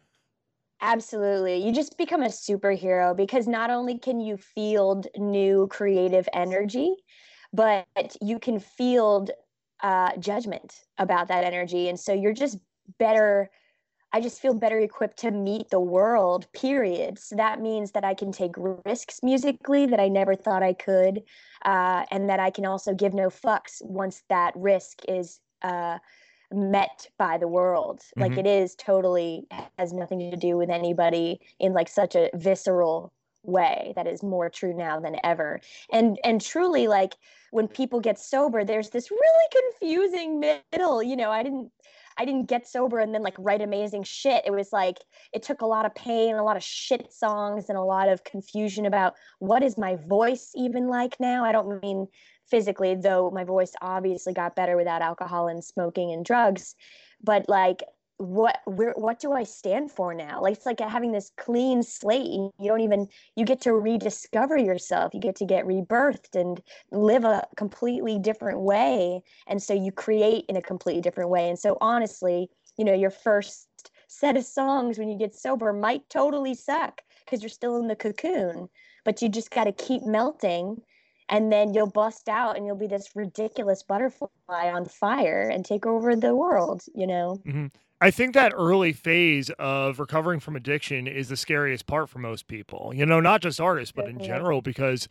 Absolutely. 0.81 1.65
You 1.65 1.71
just 1.71 1.97
become 1.97 2.21
a 2.21 2.27
superhero 2.27 3.15
because 3.15 3.47
not 3.47 3.69
only 3.69 3.97
can 3.97 4.19
you 4.19 4.37
field 4.37 5.07
new 5.17 5.67
creative 5.67 6.27
energy, 6.33 6.93
but 7.53 7.85
you 8.21 8.39
can 8.39 8.59
field 8.59 9.31
uh, 9.81 10.15
judgment 10.17 10.81
about 10.97 11.27
that 11.29 11.43
energy. 11.43 11.87
And 11.89 11.99
so 11.99 12.13
you're 12.13 12.33
just 12.33 12.57
better. 12.99 13.49
I 14.13 14.21
just 14.21 14.41
feel 14.41 14.53
better 14.53 14.79
equipped 14.79 15.17
to 15.19 15.31
meet 15.31 15.69
the 15.71 15.79
world, 15.79 16.47
period. 16.53 17.19
So 17.19 17.35
that 17.35 17.61
means 17.61 17.91
that 17.91 18.05
I 18.05 18.13
can 18.13 18.31
take 18.31 18.53
risks 18.85 19.21
musically 19.23 19.85
that 19.87 19.99
I 19.99 20.09
never 20.09 20.35
thought 20.35 20.63
I 20.63 20.73
could, 20.73 21.23
uh, 21.65 22.05
and 22.11 22.29
that 22.29 22.39
I 22.39 22.49
can 22.51 22.65
also 22.65 22.93
give 22.93 23.13
no 23.13 23.29
fucks 23.29 23.83
once 23.83 24.23
that 24.29 24.53
risk 24.55 24.99
is 25.07 25.39
uh, 25.63 25.99
met 26.51 27.07
by 27.17 27.37
the 27.37 27.47
world 27.47 27.99
mm-hmm. 27.99 28.21
like 28.21 28.37
it 28.37 28.45
is 28.45 28.75
totally 28.75 29.47
has 29.77 29.93
nothing 29.93 30.31
to 30.31 30.37
do 30.37 30.57
with 30.57 30.69
anybody 30.69 31.39
in 31.59 31.73
like 31.73 31.87
such 31.87 32.15
a 32.15 32.29
visceral 32.33 33.11
way 33.43 33.93
that 33.95 34.07
is 34.07 34.23
more 34.23 34.49
true 34.49 34.75
now 34.75 34.99
than 34.99 35.17
ever 35.23 35.59
and 35.91 36.19
and 36.23 36.41
truly 36.41 36.87
like 36.87 37.13
when 37.51 37.67
people 37.67 37.99
get 37.99 38.17
sober 38.17 38.63
there's 38.63 38.89
this 38.89 39.11
really 39.11 39.63
confusing 39.71 40.39
middle 40.39 41.03
you 41.03 41.15
know 41.15 41.29
i 41.29 41.43
didn't 41.43 41.71
I 42.17 42.25
didn't 42.25 42.45
get 42.47 42.67
sober 42.67 42.99
and 42.99 43.13
then 43.13 43.23
like 43.23 43.35
write 43.37 43.61
amazing 43.61 44.03
shit. 44.03 44.43
It 44.45 44.51
was 44.51 44.71
like 44.71 44.99
it 45.33 45.43
took 45.43 45.61
a 45.61 45.65
lot 45.65 45.85
of 45.85 45.93
pain, 45.95 46.35
a 46.35 46.43
lot 46.43 46.57
of 46.57 46.63
shit 46.63 47.11
songs, 47.11 47.65
and 47.67 47.77
a 47.77 47.83
lot 47.83 48.09
of 48.09 48.23
confusion 48.23 48.85
about 48.85 49.15
what 49.39 49.63
is 49.63 49.77
my 49.77 49.97
voice 50.07 50.51
even 50.55 50.87
like 50.87 51.19
now. 51.19 51.43
I 51.43 51.51
don't 51.51 51.81
mean 51.81 52.07
physically, 52.49 52.95
though 52.95 53.31
my 53.31 53.43
voice 53.43 53.73
obviously 53.81 54.33
got 54.33 54.55
better 54.55 54.77
without 54.77 55.01
alcohol 55.01 55.47
and 55.47 55.63
smoking 55.63 56.11
and 56.11 56.25
drugs. 56.25 56.75
But 57.23 57.49
like 57.49 57.83
what 58.17 58.59
where 58.65 58.93
what 58.93 59.19
do 59.19 59.33
I 59.33 59.43
stand 59.43 59.91
for 59.91 60.13
now? 60.13 60.41
Like 60.41 60.55
it's 60.55 60.65
like 60.65 60.79
having 60.79 61.11
this 61.11 61.31
clean 61.37 61.83
slate. 61.83 62.29
You 62.31 62.67
don't 62.67 62.81
even 62.81 63.07
you 63.35 63.45
get 63.45 63.61
to 63.61 63.73
rediscover 63.73 64.57
yourself. 64.57 65.13
You 65.13 65.19
get 65.19 65.35
to 65.37 65.45
get 65.45 65.65
rebirthed 65.65 66.39
and 66.39 66.61
live 66.91 67.25
a 67.25 67.45
completely 67.57 68.17
different 68.17 68.61
way. 68.61 69.21
And 69.47 69.61
so 69.61 69.73
you 69.73 69.91
create 69.91 70.45
in 70.47 70.55
a 70.55 70.61
completely 70.61 71.01
different 71.01 71.29
way. 71.29 71.49
And 71.49 71.59
so 71.59 71.77
honestly, 71.81 72.49
you 72.77 72.85
know, 72.85 72.93
your 72.93 73.09
first 73.09 73.91
set 74.07 74.37
of 74.37 74.45
songs 74.45 74.97
when 74.97 75.09
you 75.09 75.17
get 75.17 75.35
sober 75.35 75.73
might 75.73 76.09
totally 76.09 76.53
suck 76.53 77.01
because 77.25 77.41
you're 77.41 77.49
still 77.49 77.77
in 77.77 77.87
the 77.87 77.95
cocoon, 77.95 78.69
but 79.03 79.21
you 79.21 79.27
just 79.27 79.51
got 79.51 79.65
to 79.65 79.71
keep 79.73 80.03
melting 80.03 80.81
and 81.29 81.51
then 81.51 81.73
you'll 81.73 81.89
bust 81.89 82.29
out 82.29 82.55
and 82.55 82.65
you'll 82.65 82.75
be 82.75 82.87
this 82.87 83.09
ridiculous 83.15 83.83
butterfly 83.83 84.29
on 84.49 84.85
fire 84.85 85.49
and 85.49 85.65
take 85.65 85.85
over 85.85 86.15
the 86.15 86.35
world, 86.35 86.83
you 86.93 87.07
know. 87.07 87.41
Mm-hmm. 87.45 87.67
I 88.01 88.11
think 88.11 88.33
that 88.33 88.53
early 88.55 88.93
phase 88.93 89.49
of 89.57 89.99
recovering 89.99 90.39
from 90.39 90.55
addiction 90.55 91.07
is 91.07 91.29
the 91.29 91.37
scariest 91.37 91.87
part 91.87 92.09
for 92.09 92.19
most 92.19 92.47
people. 92.47 92.91
You 92.93 93.05
know, 93.05 93.19
not 93.19 93.41
just 93.41 93.59
artists, 93.59 93.93
but 93.93 94.07
in 94.07 94.19
general, 94.19 94.61
because 94.61 95.07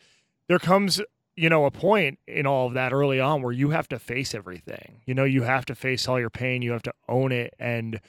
there 0.47 0.59
comes, 0.59 1.01
you 1.35 1.49
know, 1.49 1.65
a 1.65 1.71
point 1.71 2.19
in 2.27 2.45
all 2.45 2.67
of 2.67 2.73
that 2.75 2.93
early 2.93 3.19
on 3.19 3.41
where 3.41 3.51
you 3.51 3.71
have 3.71 3.87
to 3.89 3.99
face 3.99 4.35
everything. 4.35 5.01
You 5.05 5.15
know, 5.15 5.23
you 5.23 5.41
have 5.41 5.65
to 5.65 5.75
face 5.75 6.07
all 6.07 6.19
your 6.19 6.29
pain, 6.29 6.61
you 6.61 6.71
have 6.71 6.83
to 6.83 6.93
own 7.09 7.31
it. 7.31 7.55
And 7.59 7.99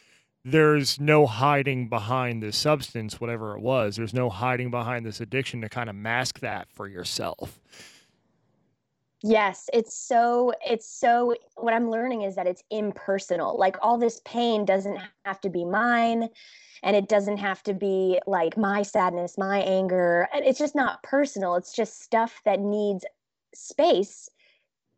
there's 0.44 1.00
no 1.00 1.26
hiding 1.26 1.88
behind 1.88 2.42
this 2.42 2.56
substance, 2.56 3.20
whatever 3.20 3.56
it 3.56 3.62
was. 3.62 3.96
There's 3.96 4.14
no 4.14 4.30
hiding 4.30 4.70
behind 4.70 5.04
this 5.04 5.20
addiction 5.20 5.62
to 5.62 5.68
kind 5.68 5.90
of 5.90 5.96
mask 5.96 6.38
that 6.40 6.70
for 6.70 6.86
yourself. 6.86 7.58
Yes, 9.23 9.68
it's 9.73 9.96
so 9.96 10.52
it's 10.64 10.88
so 10.88 11.35
what 11.56 11.73
I'm 11.75 11.90
learning 11.90 12.23
is 12.23 12.37
that 12.37 12.46
it's 12.46 12.62
impersonal. 12.70 13.58
Like 13.58 13.76
all 13.82 13.99
this 13.99 14.20
pain 14.25 14.64
doesn't 14.64 14.99
have 15.25 15.40
to 15.40 15.50
be 15.50 15.64
mine 15.64 16.28
and 16.82 16.94
it 16.94 17.08
doesn't 17.08 17.38
have 17.38 17.62
to 17.64 17.75
be 17.75 18.20
like 18.26 18.56
my 18.56 18.82
sadness, 18.82 19.38
my 19.38 19.61
anger. 19.61 20.28
And 20.32 20.44
It's 20.44 20.58
just 20.58 20.75
not 20.75 21.02
personal. 21.02 21.54
It's 21.56 21.73
just 21.75 22.02
stuff 22.02 22.40
that 22.44 22.61
needs 22.61 23.04
space 23.54 24.28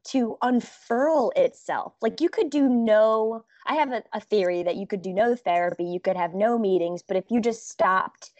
to 0.07 0.39
unfurl 0.43 1.33
itself. 1.37 1.95
Like 2.03 2.21
you 2.21 2.29
could 2.29 2.51
do 2.51 2.69
no 2.69 3.45
I 3.67 3.75
have 3.75 3.93
a, 3.93 4.03
a 4.15 4.21
theory 4.21 4.63
that 4.63 4.77
you 4.77 4.87
could 4.87 5.03
do 5.03 5.13
no 5.13 5.37
therapy, 5.37 5.85
you 5.85 6.01
could 6.01 6.17
have 6.17 6.35
no 6.35 6.59
meetings, 6.59 7.03
but 7.07 7.17
if 7.19 7.25
you 7.31 7.41
just 7.41 7.69
stopped 7.69 8.31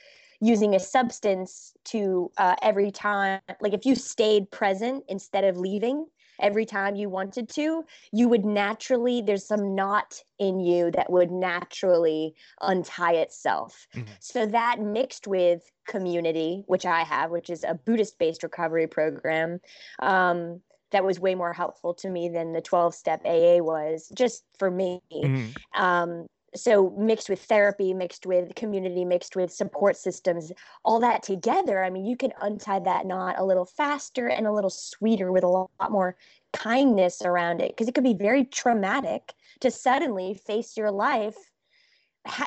using 0.41 0.75
a 0.75 0.81
substance 0.81 1.73
to 1.85 2.31
uh, 2.39 2.55
every 2.63 2.91
time 2.91 3.41
like 3.61 3.73
if 3.73 3.85
you 3.85 3.95
stayed 3.95 4.51
present 4.51 5.05
instead 5.09 5.45
of 5.45 5.57
leaving 5.57 6.07
every 6.41 6.65
time 6.65 6.95
you 6.95 7.09
wanted 7.09 7.49
to 7.49 7.85
you 8.13 8.29
would 8.29 8.45
naturally 8.45 9.21
there's 9.21 9.47
some 9.47 9.75
knot 9.75 10.23
in 10.39 10.61
you 10.61 10.91
that 10.93 11.11
would 11.11 11.31
naturally 11.31 12.35
untie 12.61 13.15
itself 13.15 13.87
mm-hmm. 13.95 14.07
so 14.21 14.47
that 14.47 14.81
mixed 14.81 15.27
with 15.27 15.63
community 15.87 16.63
which 16.67 16.87
i 16.87 17.03
have 17.03 17.31
which 17.31 17.51
is 17.51 17.65
a 17.65 17.75
buddhist 17.75 18.19
based 18.19 18.43
recovery 18.43 18.87
program 18.87 19.59
um, 20.01 20.61
that 20.91 21.05
was 21.05 21.21
way 21.21 21.35
more 21.35 21.53
helpful 21.53 21.93
to 21.93 22.09
me 22.09 22.29
than 22.29 22.53
the 22.53 22.61
12 22.61 22.95
step 22.95 23.21
aa 23.25 23.59
was 23.59 24.11
just 24.15 24.45
for 24.59 24.71
me 24.71 25.01
mm-hmm. 25.13 25.83
um, 25.83 26.27
so 26.55 26.91
mixed 26.91 27.29
with 27.29 27.43
therapy 27.43 27.93
mixed 27.93 28.27
with 28.27 28.55
community 28.55 29.05
mixed 29.05 29.37
with 29.37 29.53
support 29.53 29.97
systems 29.97 30.53
all 30.85 31.01
that 31.01 31.23
together 31.23 31.85
i 31.85 31.91
mean 31.91 32.07
you 32.07 32.17
can 32.17 32.33
untie 32.41 32.79
that 32.79 33.07
knot 33.07 33.35
a 33.39 33.45
little 33.45 33.67
faster 33.67 34.29
and 34.29 34.47
a 34.47 34.53
little 34.53 34.71
sweeter 34.71 35.31
with 35.31 35.45
a 35.45 35.49
lot 35.49 35.71
more 35.91 36.17
kindness 36.53 37.23
around 37.23 37.61
it 37.61 37.69
because 37.69 37.89
it 37.89 37.95
could 37.95 38.05
be 38.05 38.15
very 38.15 38.45
traumatic 38.45 39.35
to 39.61 39.71
suddenly 39.71 40.35
face 40.35 40.77
your 40.77 40.91
life 40.91 41.37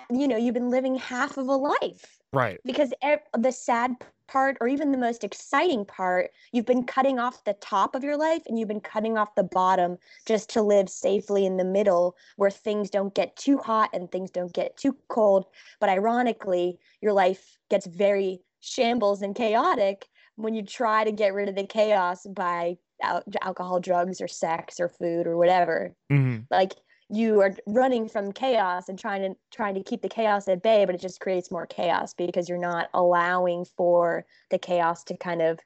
you 0.10 0.28
know 0.28 0.38
you've 0.38 0.54
been 0.54 0.70
living 0.70 0.96
half 0.96 1.38
of 1.38 1.48
a 1.48 1.56
life. 1.56 2.20
Right. 2.34 2.60
Because 2.66 2.94
the 3.38 3.52
sad 3.52 3.96
part 4.32 4.58
or 4.62 4.68
even 4.68 4.92
the 4.92 4.98
most 4.98 5.24
exciting 5.24 5.86
part, 5.86 6.32
you've 6.52 6.66
been 6.66 6.86
cutting 6.86 7.20
off 7.20 7.44
the 7.44 7.54
top 7.54 7.96
of 7.96 8.04
your 8.04 8.18
life 8.18 8.42
and 8.48 8.58
you've 8.58 8.68
been 8.68 8.80
cutting 8.80 9.18
off 9.18 9.36
the 9.36 9.44
bottom 9.44 9.98
just 10.26 10.50
to 10.52 10.62
live 10.62 10.90
safely 10.90 11.46
in 11.46 11.58
the 11.58 11.66
middle 11.66 12.16
where 12.38 12.50
things 12.50 12.90
don't 12.90 13.14
get 13.14 13.36
too 13.36 13.58
hot 13.58 13.90
and 13.94 14.12
things 14.12 14.32
don't 14.32 14.54
get 14.54 14.78
too 14.78 14.96
cold. 15.10 15.46
But 15.80 15.90
ironically, 15.90 16.80
your 17.02 17.14
life 17.14 17.58
gets 17.70 17.86
very 17.86 18.42
shambles 18.62 19.22
and 19.22 19.36
chaotic 19.36 20.08
when 20.36 20.54
you 20.54 20.64
try 20.64 21.04
to 21.04 21.12
get 21.12 21.34
rid 21.34 21.50
of 21.50 21.56
the 21.56 21.66
chaos 21.66 22.26
by 22.26 22.78
alcohol, 23.42 23.80
drugs, 23.80 24.22
or 24.22 24.28
sex, 24.28 24.80
or 24.80 24.88
food, 24.88 25.28
or 25.28 25.36
whatever. 25.36 25.94
Mm-hmm. 26.12 26.44
Like 26.50 26.74
you 27.12 27.42
are 27.42 27.54
running 27.66 28.08
from 28.08 28.32
chaos 28.32 28.88
and 28.88 28.98
trying 28.98 29.22
to 29.22 29.38
trying 29.52 29.76
to 29.76 29.84
keep 29.84 30.02
the 30.02 30.10
chaos 30.10 30.48
at 30.48 30.64
bay 30.64 30.86
but 30.86 30.96
it 30.96 31.02
just 31.02 31.20
creates 31.20 31.52
more 31.52 31.66
chaos 31.66 32.14
because 32.14 32.48
you're 32.48 32.58
not 32.58 32.90
allowing 32.94 33.66
for 33.66 34.26
the 34.50 34.58
chaos 34.58 35.04
to 35.04 35.18
kind 35.18 35.42
of 35.42 35.60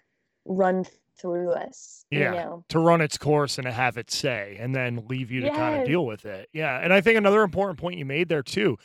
run 0.45 0.85
through 1.19 1.51
us 1.51 2.05
yeah 2.09 2.31
you 2.31 2.37
know? 2.37 2.65
to 2.67 2.79
run 2.79 2.99
its 2.99 3.17
course 3.17 3.57
and 3.57 3.65
to 3.65 3.71
have 3.71 3.97
it 3.97 4.11
say 4.11 4.57
and 4.59 4.75
then 4.75 5.05
leave 5.07 5.31
you 5.31 5.41
to 5.41 5.47
yes. 5.47 5.55
kind 5.55 5.81
of 5.81 5.87
deal 5.87 6.05
with 6.05 6.25
it 6.25 6.49
yeah 6.51 6.79
and 6.79 6.91
i 6.91 6.99
think 6.99 7.17
another 7.17 7.43
important 7.43 7.79
point 7.79 7.97
you 7.97 8.05
made 8.05 8.27
there 8.27 8.43
too 8.43 8.77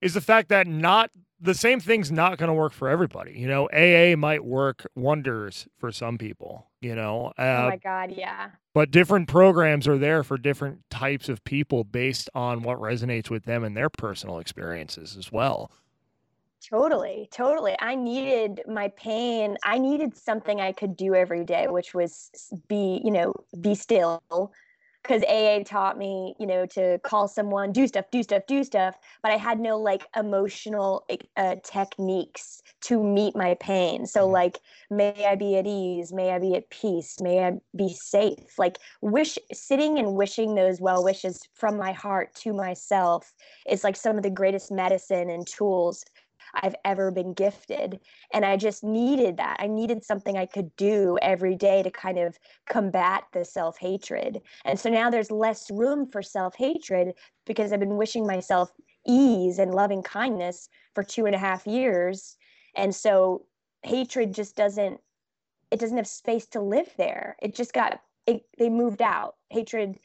is 0.00 0.14
the 0.14 0.20
fact 0.20 0.48
that 0.48 0.66
not 0.66 1.10
the 1.40 1.54
same 1.54 1.80
thing's 1.80 2.10
not 2.10 2.38
going 2.38 2.48
to 2.48 2.54
work 2.54 2.72
for 2.72 2.88
everybody. 2.88 3.38
You 3.38 3.46
know, 3.46 3.68
AA 3.68 4.16
might 4.16 4.44
work 4.44 4.86
wonders 4.94 5.68
for 5.78 5.92
some 5.92 6.18
people, 6.18 6.66
you 6.80 6.94
know. 6.94 7.32
Uh, 7.38 7.62
oh 7.64 7.68
my 7.68 7.76
God, 7.76 8.12
yeah. 8.16 8.50
But 8.78 8.92
different 8.92 9.26
programs 9.26 9.88
are 9.88 9.98
there 9.98 10.22
for 10.22 10.38
different 10.38 10.88
types 10.88 11.28
of 11.28 11.42
people 11.42 11.82
based 11.82 12.30
on 12.32 12.62
what 12.62 12.78
resonates 12.78 13.28
with 13.28 13.44
them 13.44 13.64
and 13.64 13.76
their 13.76 13.90
personal 13.90 14.38
experiences 14.38 15.16
as 15.16 15.32
well. 15.32 15.72
Totally, 16.64 17.28
totally. 17.32 17.74
I 17.80 17.96
needed 17.96 18.62
my 18.68 18.86
pain. 18.90 19.56
I 19.64 19.78
needed 19.78 20.16
something 20.16 20.60
I 20.60 20.70
could 20.70 20.96
do 20.96 21.16
every 21.16 21.44
day, 21.44 21.66
which 21.66 21.92
was 21.92 22.30
be, 22.68 23.00
you 23.02 23.10
know, 23.10 23.34
be 23.60 23.74
still, 23.74 24.22
because 25.08 25.24
AA 25.24 25.62
taught 25.64 25.96
me, 25.96 26.34
you 26.38 26.46
know, 26.46 26.66
to 26.66 26.98
call 26.98 27.28
someone, 27.28 27.72
do 27.72 27.86
stuff, 27.86 28.04
do 28.10 28.22
stuff, 28.22 28.42
do 28.46 28.62
stuff. 28.62 28.96
But 29.22 29.32
I 29.32 29.36
had 29.36 29.58
no 29.58 29.78
like 29.78 30.04
emotional 30.14 31.06
uh, 31.36 31.56
techniques 31.64 32.62
to 32.82 33.02
meet 33.02 33.34
my 33.34 33.54
pain. 33.54 34.06
So, 34.06 34.24
mm-hmm. 34.24 34.32
like, 34.32 34.60
may 34.90 35.26
I 35.26 35.34
be 35.34 35.56
at 35.56 35.66
ease? 35.66 36.12
May 36.12 36.30
I 36.32 36.38
be 36.38 36.54
at 36.56 36.68
peace? 36.68 37.20
May 37.20 37.42
I 37.44 37.52
be 37.74 37.88
safe? 37.88 38.58
Like, 38.58 38.78
wish 39.00 39.38
sitting 39.52 39.98
and 39.98 40.14
wishing 40.14 40.54
those 40.54 40.80
well 40.80 41.02
wishes 41.02 41.40
from 41.54 41.78
my 41.78 41.92
heart 41.92 42.34
to 42.36 42.52
myself 42.52 43.32
is 43.68 43.84
like 43.84 43.96
some 43.96 44.16
of 44.16 44.22
the 44.22 44.30
greatest 44.30 44.70
medicine 44.70 45.30
and 45.30 45.46
tools 45.46 46.04
I've 46.54 46.74
ever 46.84 47.10
been 47.10 47.34
gifted. 47.34 48.00
And 48.32 48.44
I 48.44 48.56
just 48.56 48.84
needed 48.84 49.36
that. 49.38 49.56
I 49.58 49.66
needed 49.66 50.04
something 50.04 50.36
I 50.36 50.46
could 50.46 50.74
do 50.76 51.18
every 51.22 51.54
day 51.54 51.82
to 51.82 51.90
kind 51.90 52.18
of 52.18 52.38
combat 52.68 53.24
the 53.32 53.44
self 53.44 53.78
hatred. 53.78 54.40
And 54.64 54.78
so 54.78 54.90
now 54.90 55.10
there's 55.10 55.30
less 55.30 55.70
room 55.70 56.10
for 56.10 56.22
self 56.22 56.56
hatred 56.56 57.14
because 57.46 57.72
I've 57.72 57.80
been 57.80 57.96
wishing 57.96 58.26
myself 58.26 58.70
ease 59.06 59.58
and 59.58 59.74
loving 59.74 60.02
kindness 60.02 60.68
for 60.94 61.02
two 61.02 61.26
and 61.26 61.34
a 61.34 61.38
half 61.38 61.66
years. 61.66 62.36
And 62.76 62.94
so 62.94 63.46
hatred 63.82 64.34
just 64.34 64.56
doesn't, 64.56 65.00
it 65.70 65.80
doesn't 65.80 65.96
have 65.96 66.06
space 66.06 66.46
to 66.48 66.60
live 66.60 66.88
there. 66.96 67.36
It 67.42 67.54
just 67.54 67.72
got, 67.72 68.00
it, 68.26 68.42
they 68.58 68.68
moved 68.68 69.02
out. 69.02 69.36
Hatred 69.50 69.98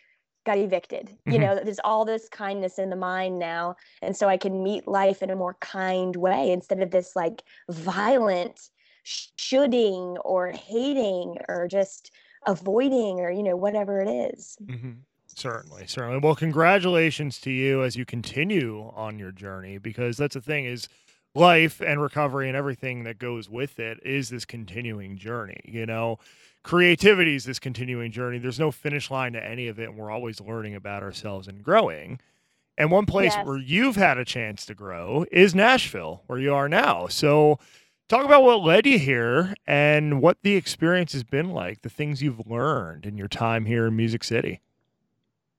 got 0.46 0.58
evicted. 0.58 1.08
Mm-hmm. 1.08 1.32
You 1.32 1.40
know, 1.40 1.60
there's 1.64 1.80
all 1.84 2.06
this 2.06 2.30
kindness 2.30 2.80
in 2.80 2.90
the 2.90 2.96
mind 2.96 3.40
now. 3.40 3.76
And 4.02 4.16
so 4.16 4.28
I 4.28 4.38
can 4.38 4.64
meet 4.64 4.88
life 4.88 5.22
in 5.22 5.30
a 5.30 5.36
more 5.36 5.56
kind 5.62 6.16
way 6.16 6.52
instead 6.52 6.82
of 6.82 6.92
this 6.92 7.16
like 7.16 7.44
violent 7.70 8.70
shoulding 9.04 10.18
or 10.20 10.52
hating 10.52 11.38
or 11.50 11.68
just 11.68 12.12
avoiding 12.46 13.20
or, 13.20 13.32
you 13.32 13.44
know, 13.44 13.56
whatever 13.56 14.02
it 14.02 14.10
is. 14.34 14.58
Mm-hmm. 14.64 14.92
Certainly, 15.36 15.88
certainly. 15.88 16.20
Well, 16.20 16.36
congratulations 16.36 17.40
to 17.42 17.52
you 17.52 17.84
as 17.84 17.96
you 17.96 18.06
continue 18.06 18.92
on 18.96 19.18
your 19.18 19.32
journey 19.32 19.78
because 19.80 20.18
that's 20.18 20.36
the 20.36 20.42
thing 20.42 20.66
is 20.66 20.88
life 21.34 21.82
and 21.82 22.00
recovery 22.00 22.48
and 22.48 22.56
everything 22.56 23.04
that 23.06 23.18
goes 23.18 23.50
with 23.50 23.80
it 23.80 24.00
is 24.06 24.30
this 24.30 24.46
continuing 24.46 25.18
journey, 25.18 25.60
you 25.66 25.86
know 25.86 26.20
creativity 26.64 27.36
is 27.36 27.46
this 27.46 27.60
continuing 27.60 28.12
journey. 28.12 28.40
There's 28.40 28.60
no 28.60 28.72
finish 28.72 29.12
line 29.12 29.34
to 29.34 29.46
any 29.46 29.68
of 29.68 29.80
it, 29.80 29.90
and 29.90 29.98
we're 29.98 30.12
always 30.12 30.42
learning 30.42 30.76
about 30.76 31.04
ourselves 31.04 31.48
and 31.48 31.64
growing. 31.64 32.20
And 32.78 32.90
one 32.90 33.06
place 33.06 33.34
yes. 33.36 33.46
where 33.46 33.58
you've 33.58 33.96
had 33.96 34.18
a 34.18 34.26
chance 34.26 34.66
to 34.66 34.74
grow 34.74 35.26
is 35.32 35.54
Nashville, 35.54 36.24
where 36.26 36.40
you 36.40 36.54
are 36.54 36.68
now. 36.68 37.08
So, 37.08 37.60
Talk 38.10 38.26
about 38.26 38.44
what 38.44 38.62
led 38.62 38.86
you 38.86 39.00
here 39.00 39.56
and 39.66 40.22
what 40.22 40.38
the 40.44 40.56
experience 40.56 41.14
has 41.14 41.24
been 41.24 41.50
like, 41.50 41.82
the 41.82 41.90
things 41.90 42.22
you've 42.22 42.48
learned 42.48 43.06
in 43.06 43.18
your 43.18 43.30
time 43.30 43.66
here 43.66 43.88
in 43.88 43.96
Music 43.96 44.24
City. 44.24 44.62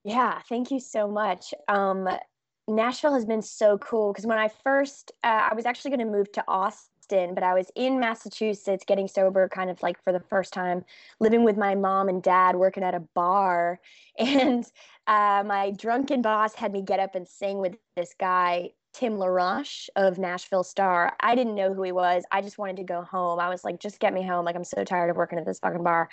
Yeah, 0.03 0.39
thank 0.47 0.69
you 0.69 0.79
so 0.79 1.07
much. 1.07 1.53
Um, 1.67 2.07
Nashville 2.67 3.13
has 3.13 3.25
been 3.25 3.41
so 3.41 3.77
cool 3.79 4.13
because 4.13 4.27
when 4.27 4.37
I 4.37 4.47
first, 4.47 5.11
uh, 5.23 5.49
I 5.51 5.55
was 5.55 5.65
actually 5.65 5.91
going 5.91 6.07
to 6.07 6.17
move 6.17 6.31
to 6.33 6.43
Austin, 6.47 6.93
but 7.09 7.43
I 7.43 7.53
was 7.53 7.71
in 7.75 7.99
Massachusetts 7.99 8.83
getting 8.85 9.07
sober 9.07 9.49
kind 9.49 9.69
of 9.69 9.81
like 9.81 10.01
for 10.03 10.11
the 10.11 10.19
first 10.19 10.53
time, 10.53 10.83
living 11.19 11.43
with 11.43 11.57
my 11.57 11.75
mom 11.75 12.09
and 12.09 12.21
dad, 12.21 12.55
working 12.55 12.83
at 12.83 12.95
a 12.95 12.99
bar. 12.99 13.79
And 14.17 14.65
uh, 15.07 15.43
my 15.45 15.71
drunken 15.71 16.21
boss 16.21 16.55
had 16.55 16.71
me 16.71 16.81
get 16.81 17.01
up 17.01 17.15
and 17.15 17.27
sing 17.27 17.59
with 17.59 17.75
this 17.97 18.15
guy, 18.17 18.69
Tim 18.93 19.17
LaRoche 19.17 19.89
of 19.97 20.17
Nashville 20.17 20.63
Star. 20.63 21.13
I 21.19 21.35
didn't 21.35 21.55
know 21.55 21.73
who 21.73 21.83
he 21.83 21.91
was. 21.91 22.23
I 22.31 22.41
just 22.41 22.57
wanted 22.57 22.77
to 22.77 22.83
go 22.83 23.01
home. 23.01 23.39
I 23.39 23.49
was 23.49 23.65
like, 23.65 23.81
just 23.81 23.99
get 23.99 24.13
me 24.13 24.23
home. 24.25 24.45
Like, 24.45 24.55
I'm 24.55 24.63
so 24.63 24.85
tired 24.85 25.09
of 25.09 25.17
working 25.17 25.37
at 25.37 25.45
this 25.45 25.59
fucking 25.59 25.83
bar. 25.83 26.09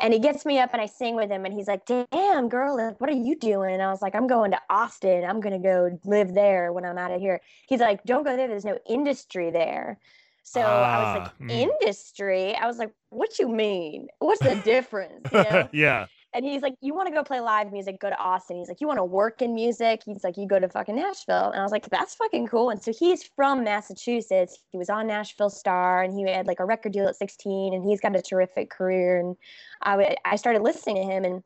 And 0.00 0.12
he 0.12 0.18
gets 0.18 0.44
me 0.44 0.58
up 0.58 0.70
and 0.72 0.82
I 0.82 0.86
sing 0.86 1.14
with 1.16 1.30
him 1.30 1.44
and 1.44 1.54
he's 1.54 1.68
like, 1.68 1.86
damn, 1.86 2.48
girl, 2.48 2.94
what 2.98 3.10
are 3.10 3.12
you 3.12 3.36
doing? 3.36 3.74
And 3.74 3.82
I 3.82 3.90
was 3.90 4.02
like, 4.02 4.14
I'm 4.14 4.26
going 4.26 4.50
to 4.50 4.60
Austin. 4.68 5.24
I'm 5.24 5.40
going 5.40 5.52
to 5.52 5.58
go 5.58 5.98
live 6.04 6.34
there 6.34 6.72
when 6.72 6.84
I'm 6.84 6.98
out 6.98 7.12
of 7.12 7.20
here. 7.20 7.40
He's 7.68 7.80
like, 7.80 8.02
don't 8.04 8.24
go 8.24 8.36
there. 8.36 8.48
There's 8.48 8.64
no 8.64 8.78
industry 8.88 9.50
there. 9.50 9.98
So 10.44 10.60
I 10.60 10.98
was 10.98 11.18
like, 11.18 11.28
ah, 11.28 11.42
mm. 11.42 11.50
industry? 11.50 12.54
I 12.54 12.66
was 12.66 12.78
like, 12.78 12.92
what 13.08 13.38
you 13.38 13.48
mean? 13.48 14.08
What's 14.18 14.40
the 14.40 14.54
difference? 14.64 15.26
You 15.32 15.42
know? 15.42 15.68
yeah 15.72 16.06
and 16.34 16.44
he's 16.44 16.62
like, 16.62 16.74
"You 16.80 16.94
want 16.94 17.06
to 17.06 17.14
go 17.14 17.22
play 17.22 17.38
live 17.38 17.72
music? 17.72 18.00
Go 18.00 18.10
to 18.10 18.18
Austin." 18.18 18.56
He's 18.56 18.68
like, 18.68 18.80
"You 18.80 18.88
want 18.88 18.98
to 18.98 19.04
work 19.04 19.40
in 19.40 19.54
music?" 19.54 20.02
He's 20.04 20.24
like, 20.24 20.36
"You 20.36 20.48
go 20.48 20.58
to 20.58 20.68
fucking 20.68 20.96
Nashville." 20.96 21.50
And 21.50 21.60
I 21.60 21.62
was 21.62 21.70
like, 21.70 21.88
"That's 21.88 22.16
fucking 22.16 22.48
cool." 22.48 22.70
And 22.70 22.82
so 22.82 22.92
he's 22.92 23.22
from 23.36 23.62
Massachusetts. 23.62 24.58
He 24.70 24.76
was 24.76 24.90
on 24.90 25.06
Nashville 25.06 25.48
Star, 25.48 26.02
and 26.02 26.12
he 26.12 26.28
had 26.28 26.48
like 26.48 26.58
a 26.58 26.64
record 26.64 26.92
deal 26.92 27.06
at 27.06 27.16
16, 27.16 27.72
and 27.72 27.84
he's 27.84 28.00
got 28.00 28.16
a 28.16 28.22
terrific 28.22 28.68
career. 28.68 29.18
And 29.20 29.36
I, 29.82 29.92
w- 29.92 30.16
I 30.24 30.34
started 30.34 30.62
listening 30.62 30.96
to 30.96 31.02
him 31.02 31.24
and 31.24 31.42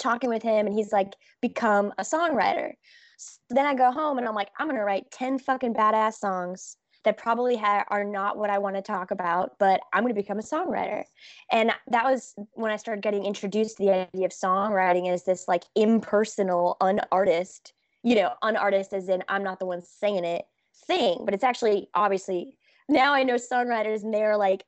talking 0.00 0.30
with 0.30 0.42
him, 0.42 0.66
and 0.66 0.74
he's 0.74 0.92
like, 0.92 1.14
"Become 1.40 1.92
a 1.96 2.02
songwriter." 2.02 2.72
So 3.18 3.38
then 3.50 3.66
I 3.66 3.74
go 3.74 3.92
home 3.92 4.18
and 4.18 4.26
I'm 4.26 4.34
like, 4.34 4.50
"I'm 4.58 4.66
gonna 4.66 4.84
write 4.84 5.10
10 5.12 5.38
fucking 5.38 5.74
badass 5.74 6.14
songs." 6.14 6.76
That 7.04 7.16
probably 7.16 7.56
ha- 7.56 7.84
are 7.88 8.04
not 8.04 8.36
what 8.36 8.50
I 8.50 8.58
want 8.58 8.76
to 8.76 8.82
talk 8.82 9.10
about, 9.10 9.58
but 9.58 9.80
I'm 9.92 10.02
going 10.02 10.14
to 10.14 10.20
become 10.20 10.38
a 10.38 10.42
songwriter. 10.42 11.04
And 11.50 11.70
that 11.88 12.04
was 12.04 12.34
when 12.52 12.72
I 12.72 12.76
started 12.76 13.02
getting 13.02 13.24
introduced 13.24 13.76
to 13.76 13.84
the 13.84 13.92
idea 13.92 14.26
of 14.26 14.32
songwriting 14.32 15.12
as 15.12 15.24
this 15.24 15.46
like 15.46 15.64
impersonal, 15.74 16.76
unartist, 16.80 17.72
you 18.02 18.16
know, 18.16 18.32
unartist 18.42 18.92
as 18.92 19.08
in 19.08 19.22
I'm 19.28 19.44
not 19.44 19.58
the 19.58 19.66
one 19.66 19.82
singing 19.82 20.24
it 20.24 20.44
thing, 20.86 21.22
but 21.24 21.34
it's 21.34 21.44
actually 21.44 21.88
obviously 21.94 22.56
now 22.88 23.12
I 23.12 23.22
know 23.22 23.34
songwriters 23.34 24.02
and 24.02 24.12
they're 24.12 24.36
like 24.36 24.64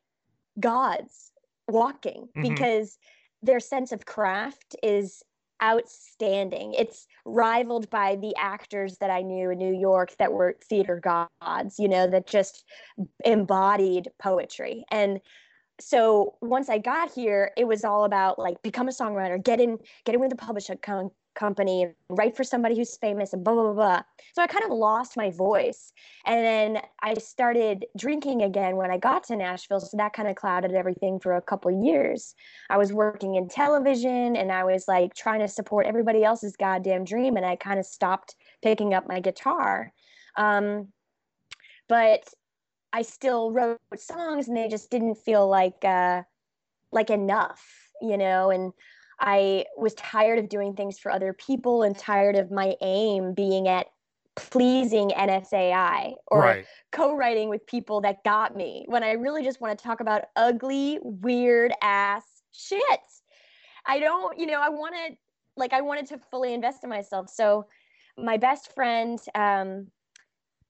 gods 0.58 1.32
walking 1.68 2.28
mm-hmm. 2.36 2.42
because 2.42 2.98
their 3.42 3.60
sense 3.60 3.92
of 3.92 4.06
craft 4.06 4.76
is 4.82 5.22
outstanding. 5.62 6.74
It's 6.74 7.06
rivaled 7.24 7.90
by 7.90 8.16
the 8.16 8.34
actors 8.36 8.98
that 8.98 9.10
I 9.10 9.22
knew 9.22 9.50
in 9.50 9.58
New 9.58 9.74
York 9.74 10.16
that 10.18 10.32
were 10.32 10.56
theater 10.68 11.00
gods, 11.00 11.78
you 11.78 11.88
know, 11.88 12.06
that 12.06 12.26
just 12.26 12.64
embodied 13.24 14.08
poetry. 14.18 14.84
And 14.90 15.20
so 15.80 16.36
once 16.40 16.68
I 16.68 16.78
got 16.78 17.12
here, 17.12 17.52
it 17.56 17.66
was 17.66 17.84
all 17.84 18.04
about 18.04 18.38
like 18.38 18.62
become 18.62 18.88
a 18.88 18.92
songwriter, 18.92 19.42
get 19.42 19.60
in, 19.60 19.78
get 20.04 20.14
in 20.14 20.20
with 20.20 20.30
the 20.30 20.36
publisher 20.36 20.76
com- 20.76 21.10
company, 21.34 21.88
write 22.08 22.36
for 22.36 22.44
somebody 22.44 22.76
who's 22.76 22.96
famous, 22.96 23.32
and 23.32 23.44
blah 23.44 23.54
blah 23.54 23.72
blah. 23.72 24.02
So 24.34 24.42
I 24.42 24.46
kind 24.46 24.64
of 24.64 24.70
lost 24.70 25.16
my 25.16 25.30
voice, 25.30 25.92
and 26.26 26.44
then 26.44 26.82
I 27.02 27.14
started 27.14 27.86
drinking 27.96 28.42
again 28.42 28.76
when 28.76 28.90
I 28.90 28.98
got 28.98 29.24
to 29.24 29.36
Nashville. 29.36 29.80
So 29.80 29.96
that 29.96 30.12
kind 30.12 30.28
of 30.28 30.36
clouded 30.36 30.72
everything 30.72 31.18
for 31.20 31.34
a 31.36 31.42
couple 31.42 31.84
years. 31.84 32.34
I 32.68 32.78
was 32.78 32.92
working 32.92 33.36
in 33.36 33.48
television, 33.48 34.36
and 34.36 34.52
I 34.52 34.64
was 34.64 34.86
like 34.88 35.14
trying 35.14 35.40
to 35.40 35.48
support 35.48 35.86
everybody 35.86 36.24
else's 36.24 36.56
goddamn 36.56 37.04
dream, 37.04 37.36
and 37.36 37.46
I 37.46 37.56
kind 37.56 37.78
of 37.78 37.86
stopped 37.86 38.36
picking 38.62 38.94
up 38.94 39.08
my 39.08 39.20
guitar. 39.20 39.92
Um, 40.36 40.88
but 41.88 42.32
I 42.92 43.02
still 43.02 43.52
wrote 43.52 43.78
songs, 43.96 44.48
and 44.48 44.56
they 44.56 44.68
just 44.68 44.90
didn't 44.90 45.16
feel 45.16 45.48
like 45.48 45.84
uh, 45.84 46.22
like 46.92 47.10
enough, 47.10 47.64
you 48.00 48.16
know, 48.16 48.50
and 48.50 48.72
I 49.20 49.66
was 49.76 49.94
tired 49.94 50.38
of 50.38 50.48
doing 50.48 50.74
things 50.74 50.98
for 50.98 51.12
other 51.12 51.32
people 51.32 51.82
and 51.82 51.96
tired 51.96 52.36
of 52.36 52.50
my 52.50 52.74
aim 52.80 53.34
being 53.34 53.68
at 53.68 53.86
pleasing 54.34 55.10
NSAI 55.10 56.14
or 56.28 56.40
right. 56.40 56.66
co-writing 56.92 57.50
with 57.50 57.66
people 57.66 58.00
that 58.00 58.24
got 58.24 58.56
me 58.56 58.84
when 58.88 59.02
I 59.02 59.12
really 59.12 59.42
just 59.42 59.60
want 59.60 59.78
to 59.78 59.82
talk 59.82 60.00
about 60.00 60.24
ugly, 60.36 60.98
weird 61.02 61.72
ass 61.82 62.24
shit. 62.52 62.82
I 63.86 63.98
don't, 63.98 64.38
you 64.38 64.46
know, 64.46 64.60
I 64.60 64.70
wanted 64.70 65.18
like 65.56 65.72
I 65.72 65.82
wanted 65.82 66.06
to 66.06 66.18
fully 66.30 66.54
invest 66.54 66.84
in 66.84 66.90
myself. 66.90 67.28
So 67.28 67.66
my 68.16 68.38
best 68.38 68.74
friend 68.74 69.18
um 69.34 69.88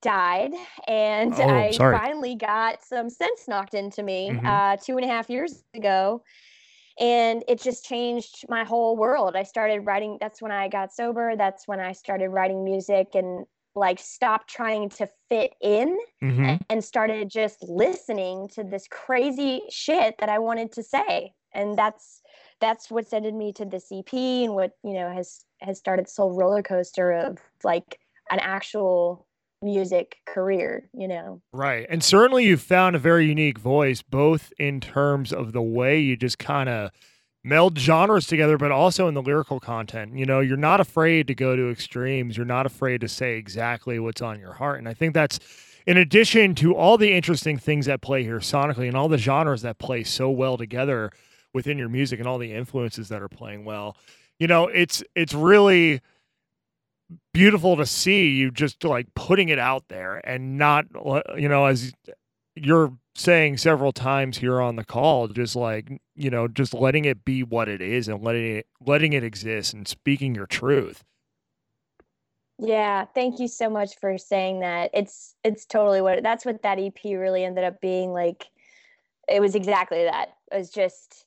died 0.03 0.53
and 0.89 1.35
oh, 1.35 1.49
I 1.49 1.71
sorry. 1.73 1.97
finally 1.97 2.35
got 2.35 2.83
some 2.83 3.11
sense 3.11 3.47
knocked 3.47 3.75
into 3.75 4.03
me 4.03 4.31
mm-hmm. 4.31 4.47
uh 4.47 4.77
two 4.77 4.97
and 4.97 5.05
a 5.05 5.09
half 5.09 5.29
years 5.29 5.63
ago 5.75 6.23
and 7.01 7.43
it 7.49 7.61
just 7.61 7.85
changed 7.85 8.45
my 8.49 8.63
whole 8.63 8.97
world 8.97 9.35
i 9.35 9.43
started 9.43 9.81
writing 9.81 10.19
that's 10.21 10.41
when 10.41 10.53
i 10.53 10.69
got 10.69 10.93
sober 10.93 11.35
that's 11.37 11.67
when 11.67 11.81
i 11.81 11.93
started 11.93 12.29
writing 12.29 12.63
music 12.63 13.09
and 13.15 13.47
like 13.75 13.99
stopped 13.99 14.49
trying 14.49 14.89
to 14.89 15.09
fit 15.29 15.53
in 15.61 15.99
mm-hmm. 16.23 16.57
and 16.69 16.85
started 16.85 17.31
just 17.31 17.63
listening 17.63 18.49
to 18.49 18.63
this 18.63 18.87
crazy 18.91 19.63
shit 19.71 20.15
that 20.19 20.29
i 20.29 20.39
wanted 20.39 20.71
to 20.71 20.83
say 20.83 21.33
and 21.53 21.77
that's 21.77 22.21
that's 22.61 22.91
what 22.91 23.09
sent 23.09 23.33
me 23.35 23.53
to 23.53 23.65
this 23.65 23.91
ep 23.91 24.13
and 24.13 24.55
what 24.55 24.73
you 24.85 24.93
know 24.93 25.11
has 25.11 25.45
has 25.61 25.79
started 25.79 26.07
this 26.07 26.17
whole 26.17 26.37
roller 26.37 26.63
coaster 26.63 27.13
of 27.13 27.39
like 27.65 27.99
an 28.31 28.39
actual 28.41 29.27
music 29.63 30.17
career, 30.27 30.89
you 30.93 31.09
know. 31.09 31.43
Right. 31.53 31.87
And 31.89 32.03
certainly 32.03 32.45
you've 32.45 32.63
found 32.63 32.97
a 32.97 32.99
very 32.99 33.27
unique 33.27 33.59
voice, 33.59 34.03
both 34.03 34.53
in 34.59 34.81
terms 34.81 35.33
of 35.33 35.53
the 35.53 35.63
way 35.63 35.99
you 35.99 36.17
just 36.17 36.39
kind 36.39 36.69
of 36.69 36.91
meld 37.43 37.79
genres 37.79 38.27
together, 38.27 38.59
but 38.59 38.71
also 38.71 39.09
in 39.09 39.15
the 39.15 39.23
lyrical 39.23 39.61
content. 39.61 40.17
You 40.17 40.27
know, 40.27 40.41
you're 40.41 40.57
not 40.57 40.81
afraid 40.81 41.27
to 41.29 41.35
go 41.35 41.57
to 41.57 41.71
extremes. 41.71 42.37
You're 42.37 42.47
not 42.47 42.67
afraid 42.67 43.01
to 43.03 43.09
say 43.09 43.37
exactly 43.37 43.99
what's 43.99 44.23
on 44.23 44.41
your 44.41 44.55
heart. 44.55 44.79
And 44.79 44.89
I 44.89 44.95
think 44.95 45.15
that's 45.15 45.39
in 45.87 45.97
addition 45.97 46.55
to 46.57 46.75
all 46.75 46.99
the 46.99 47.13
interesting 47.13 47.59
things 47.59 47.87
that 47.87 48.01
play 48.01 48.23
here 48.23 48.39
sonically 48.41 48.89
and 48.89 48.97
all 48.97 49.09
the 49.09 49.19
genres 49.19 49.63
that 49.63 49.79
play 49.79 50.05
so 50.05 50.31
well 50.31 50.57
together 50.57 51.11
within 51.53 51.79
your 51.79 51.89
music 51.89 52.19
and 52.19 52.29
all 52.29 52.39
the 52.39 52.53
influences 52.53 53.09
that 53.09 53.23
are 53.23 53.29
playing 53.29 53.65
well. 53.65 53.97
You 54.39 54.47
know, 54.47 54.69
it's 54.69 55.03
it's 55.15 55.35
really 55.35 56.01
beautiful 57.33 57.77
to 57.77 57.87
see 57.87 58.29
you 58.29 58.51
just 58.51 58.85
like 58.85 59.07
putting 59.15 59.49
it 59.49 59.59
out 59.59 59.85
there 59.89 60.21
and 60.25 60.59
not 60.59 60.87
you 61.37 61.49
know 61.49 61.67
as 61.67 61.93
you're 62.55 62.93
saying 63.15 63.57
several 63.57 63.93
times 63.93 64.39
here 64.39 64.61
on 64.61 64.77
the 64.77 64.85
call 64.85 65.29
just 65.29 65.57
like 65.57 66.01
you 66.15 66.31
know 66.31 66.49
just 66.49 66.75
letting 66.75 67.05
it 67.05 67.25
be 67.25 67.43
what 67.43 67.69
it 67.69 67.81
is 67.81 68.09
and 68.09 68.23
letting 68.23 68.57
it 68.57 68.67
letting 68.87 69.13
it 69.13 69.25
exist 69.25 69.75
and 69.75 69.87
speaking 69.89 70.35
your 70.35 70.47
truth. 70.47 71.05
Yeah 72.59 73.07
thank 73.15 73.41
you 73.41 73.49
so 73.49 73.71
much 73.71 73.97
for 74.01 74.19
saying 74.19 74.61
that. 74.61 74.91
It's 74.93 75.35
it's 75.45 75.65
totally 75.65 76.01
what 76.01 76.23
that's 76.23 76.45
what 76.45 76.63
that 76.63 76.79
ep 76.79 76.99
really 77.05 77.45
ended 77.45 77.65
up 77.65 77.81
being 77.81 78.13
like 78.13 78.49
it 79.29 79.41
was 79.41 79.55
exactly 79.55 80.05
that. 80.05 80.31
It 80.53 80.57
was 80.57 80.71
just 80.71 81.27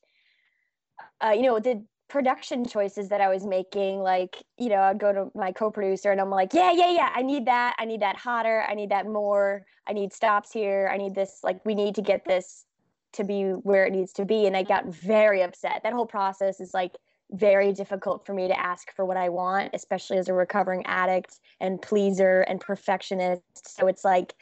uh, 1.23 1.31
you 1.31 1.43
know 1.43 1.59
the 1.59 1.83
production 2.09 2.65
choices 2.65 3.09
that 3.09 3.21
I 3.21 3.29
was 3.29 3.45
making, 3.45 3.99
like, 3.99 4.43
you 4.57 4.69
know, 4.69 4.81
I'd 4.81 4.99
go 4.99 5.11
to 5.11 5.31
my 5.35 5.51
co-producer 5.51 6.11
and 6.11 6.21
I'm 6.21 6.29
like, 6.29 6.53
yeah, 6.53 6.71
yeah, 6.71 6.91
yeah, 6.91 7.09
I 7.15 7.21
need 7.21 7.45
that. 7.47 7.75
I 7.79 7.85
need 7.85 8.01
that 8.01 8.17
hotter. 8.17 8.63
I 8.69 8.75
need 8.75 8.91
that 8.91 9.07
more. 9.07 9.65
I 9.87 9.93
need 9.93 10.13
stops 10.13 10.51
here. 10.51 10.89
I 10.93 10.97
need 10.97 11.15
this, 11.15 11.39
like, 11.43 11.65
we 11.65 11.73
need 11.73 11.95
to 11.95 12.01
get 12.01 12.25
this 12.25 12.65
to 13.13 13.23
be 13.23 13.43
where 13.43 13.85
it 13.85 13.93
needs 13.93 14.11
to 14.13 14.25
be. 14.25 14.45
And 14.45 14.55
I 14.57 14.63
got 14.63 14.87
very 14.87 15.41
upset. 15.41 15.81
That 15.83 15.93
whole 15.93 16.05
process 16.05 16.59
is 16.59 16.73
like 16.73 16.93
very 17.31 17.71
difficult 17.71 18.25
for 18.25 18.33
me 18.33 18.47
to 18.47 18.59
ask 18.59 18.91
for 18.95 19.05
what 19.05 19.17
I 19.17 19.29
want, 19.29 19.71
especially 19.73 20.17
as 20.17 20.29
a 20.29 20.33
recovering 20.33 20.85
addict 20.85 21.39
and 21.59 21.81
pleaser 21.81 22.41
and 22.41 22.59
perfectionist. 22.59 23.41
So 23.65 23.87
it's 23.87 24.03
like, 24.03 24.33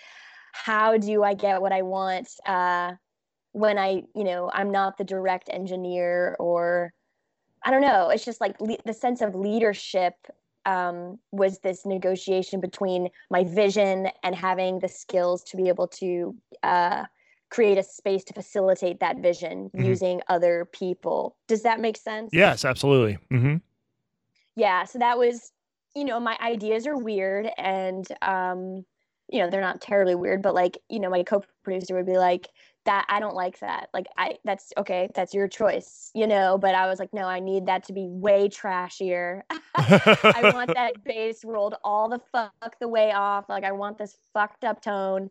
how 0.54 0.98
do 0.98 1.24
I 1.24 1.34
get 1.34 1.62
what 1.62 1.72
I 1.72 1.82
want 1.84 2.28
uh, 2.46 2.94
when 3.54 3.78
I, 3.78 4.04
you 4.16 4.24
know, 4.24 4.50
I'm 4.54 4.72
not 4.72 4.98
the 4.98 5.04
direct 5.04 5.50
engineer 5.52 6.36
or 6.40 6.94
I 7.64 7.72
don't 7.72 7.82
know. 7.82 8.10
It's 8.10 8.26
just 8.26 8.42
like 8.42 8.60
le- 8.60 8.78
the 8.86 8.94
sense 8.94 9.22
of 9.22 9.36
leadership 9.36 10.16
um, 10.66 11.20
was 11.32 11.60
this 11.60 11.86
negotiation 11.86 12.60
between 12.60 13.10
my 13.30 13.44
vision 13.44 14.10
and 14.24 14.36
having 14.36 14.80
the 14.80 14.88
skills 14.88 15.44
to 15.46 15.58
be 15.58 15.68
able 15.70 15.88
to 15.88 16.36
uh, 16.64 17.06
create 17.50 17.78
a 17.78 17.84
space 17.84 18.24
to 18.26 18.34
facilitate 18.34 19.00
that 19.00 19.18
vision 19.18 19.70
mm-hmm. 19.70 19.86
using 19.86 20.22
other 20.28 20.66
people. 20.72 21.36
Does 21.48 21.64
that 21.64 21.80
make 21.80 21.98
sense? 21.98 22.30
Yes, 22.34 22.64
absolutely. 22.66 23.18
Mm-hmm. 23.32 23.58
Yeah. 24.56 24.86
So 24.86 25.00
that 25.00 25.18
was, 25.18 25.52
you 25.96 26.06
know, 26.06 26.20
my 26.20 26.38
ideas 26.42 26.88
are 26.88 26.98
weird 26.98 27.50
and, 27.58 28.08
um, 28.22 28.86
you 29.32 29.40
know, 29.40 29.50
they're 29.50 29.62
not 29.62 29.82
terribly 29.82 30.16
weird, 30.16 30.42
but 30.42 30.54
like, 30.54 30.78
you 30.90 31.00
know, 31.00 31.10
my 31.10 31.24
co-producer 31.24 31.96
would 31.96 32.06
be 32.06 32.18
like, 32.18 32.50
that 32.86 33.06
I 33.10 33.20
don't 33.20 33.36
like 33.36 33.60
that. 33.60 33.90
Like 33.94 34.08
I 34.18 34.38
that's 34.44 34.74
okay, 34.78 35.10
that's 35.14 35.34
your 35.34 35.48
choice, 35.48 36.10
you 36.16 36.26
know, 36.26 36.58
but 36.58 36.76
I 36.76 36.88
was 36.88 37.00
like 37.00 37.14
no, 37.14 37.24
I 37.24 37.40
need 37.40 37.68
that 37.68 37.84
to 37.86 37.94
be 37.94 38.08
way 38.08 38.50
trashier. 38.50 39.42
I 39.76 40.52
want 40.54 40.74
that 40.76 41.04
bass 41.04 41.44
rolled 41.46 41.76
all 41.84 42.10
the 42.10 42.20
fuck 42.32 42.80
the 42.80 42.88
way 42.88 43.12
off. 43.12 43.50
Like 43.50 43.64
I 43.64 43.72
want 43.72 43.98
this 43.98 44.18
fucked 44.34 44.64
up 44.64 44.82
tone. 44.82 45.30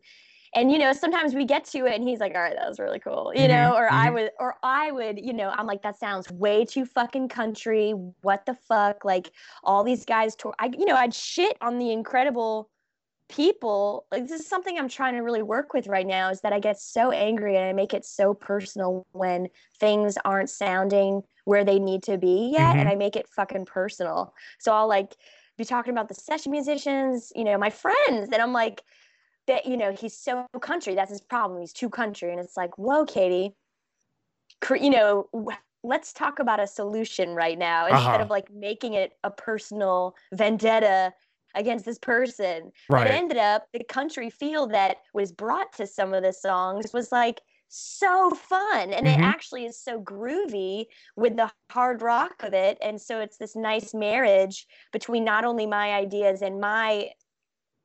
And 0.54 0.72
you 0.72 0.78
know, 0.78 0.92
sometimes 0.92 1.34
we 1.34 1.44
get 1.44 1.64
to 1.66 1.86
it 1.86 1.94
and 1.94 2.08
he's 2.08 2.18
like, 2.18 2.34
"All 2.34 2.40
right, 2.40 2.56
that 2.56 2.68
was 2.68 2.80
really 2.80 2.98
cool." 2.98 3.32
You 3.34 3.42
mm-hmm, 3.42 3.52
know, 3.52 3.76
or 3.76 3.86
mm-hmm. 3.86 3.94
I 3.94 4.10
would 4.10 4.30
or 4.40 4.56
I 4.64 4.90
would, 4.90 5.18
you 5.18 5.32
know, 5.32 5.50
I'm 5.50 5.66
like 5.66 5.82
that 5.82 5.98
sounds 5.98 6.30
way 6.30 6.64
too 6.64 6.84
fucking 6.84 7.28
country. 7.28 7.94
What 8.22 8.46
the 8.46 8.54
fuck? 8.54 9.04
Like 9.04 9.30
all 9.62 9.84
these 9.84 10.04
guys 10.04 10.34
tour 10.34 10.54
I 10.58 10.70
you 10.76 10.86
know, 10.86 10.96
I'd 10.96 11.14
shit 11.14 11.56
on 11.60 11.78
the 11.78 11.92
incredible 11.92 12.68
people 13.30 14.06
like 14.10 14.26
this 14.26 14.40
is 14.40 14.46
something 14.48 14.76
i'm 14.76 14.88
trying 14.88 15.14
to 15.14 15.20
really 15.20 15.42
work 15.42 15.72
with 15.72 15.86
right 15.86 16.06
now 16.06 16.30
is 16.30 16.40
that 16.40 16.52
i 16.52 16.58
get 16.58 16.80
so 16.80 17.12
angry 17.12 17.56
and 17.56 17.64
i 17.64 17.72
make 17.72 17.94
it 17.94 18.04
so 18.04 18.34
personal 18.34 19.06
when 19.12 19.46
things 19.78 20.18
aren't 20.24 20.50
sounding 20.50 21.22
where 21.44 21.64
they 21.64 21.78
need 21.78 22.02
to 22.02 22.18
be 22.18 22.50
yet 22.52 22.70
mm-hmm. 22.70 22.80
and 22.80 22.88
i 22.88 22.94
make 22.96 23.14
it 23.14 23.28
fucking 23.28 23.64
personal 23.64 24.34
so 24.58 24.72
i'll 24.72 24.88
like 24.88 25.14
be 25.56 25.64
talking 25.64 25.92
about 25.92 26.08
the 26.08 26.14
session 26.14 26.50
musicians 26.50 27.32
you 27.36 27.44
know 27.44 27.56
my 27.56 27.70
friends 27.70 28.30
and 28.32 28.42
i'm 28.42 28.52
like 28.52 28.82
that 29.46 29.64
you 29.64 29.76
know 29.76 29.92
he's 29.92 30.16
so 30.16 30.44
country 30.60 30.96
that's 30.96 31.10
his 31.10 31.20
problem 31.20 31.60
he's 31.60 31.72
too 31.72 31.88
country 31.88 32.32
and 32.32 32.40
it's 32.40 32.56
like 32.56 32.76
whoa 32.78 33.04
katie 33.04 33.54
you 34.70 34.90
know 34.90 35.28
let's 35.84 36.12
talk 36.12 36.40
about 36.40 36.58
a 36.58 36.66
solution 36.66 37.34
right 37.34 37.58
now 37.58 37.86
instead 37.86 38.14
uh-huh. 38.14 38.24
of 38.24 38.30
like 38.30 38.52
making 38.52 38.94
it 38.94 39.12
a 39.22 39.30
personal 39.30 40.16
vendetta 40.32 41.12
against 41.54 41.84
this 41.84 41.98
person. 41.98 42.72
Right. 42.88 43.06
But 43.06 43.14
ended 43.14 43.38
up 43.38 43.66
the 43.72 43.84
country 43.84 44.30
feel 44.30 44.66
that 44.68 44.98
was 45.14 45.32
brought 45.32 45.72
to 45.74 45.86
some 45.86 46.14
of 46.14 46.22
the 46.22 46.32
songs 46.32 46.92
was 46.92 47.12
like 47.12 47.40
so 47.70 48.30
fun 48.30 48.92
and 48.92 49.06
mm-hmm. 49.06 49.22
it 49.22 49.24
actually 49.24 49.64
is 49.64 49.80
so 49.80 50.00
groovy 50.00 50.86
with 51.16 51.36
the 51.36 51.48
hard 51.70 52.02
rock 52.02 52.34
of 52.42 52.52
it 52.52 52.76
and 52.82 53.00
so 53.00 53.20
it's 53.20 53.36
this 53.36 53.54
nice 53.54 53.94
marriage 53.94 54.66
between 54.92 55.24
not 55.24 55.44
only 55.44 55.66
my 55.66 55.92
ideas 55.92 56.42
and 56.42 56.60
my 56.60 57.08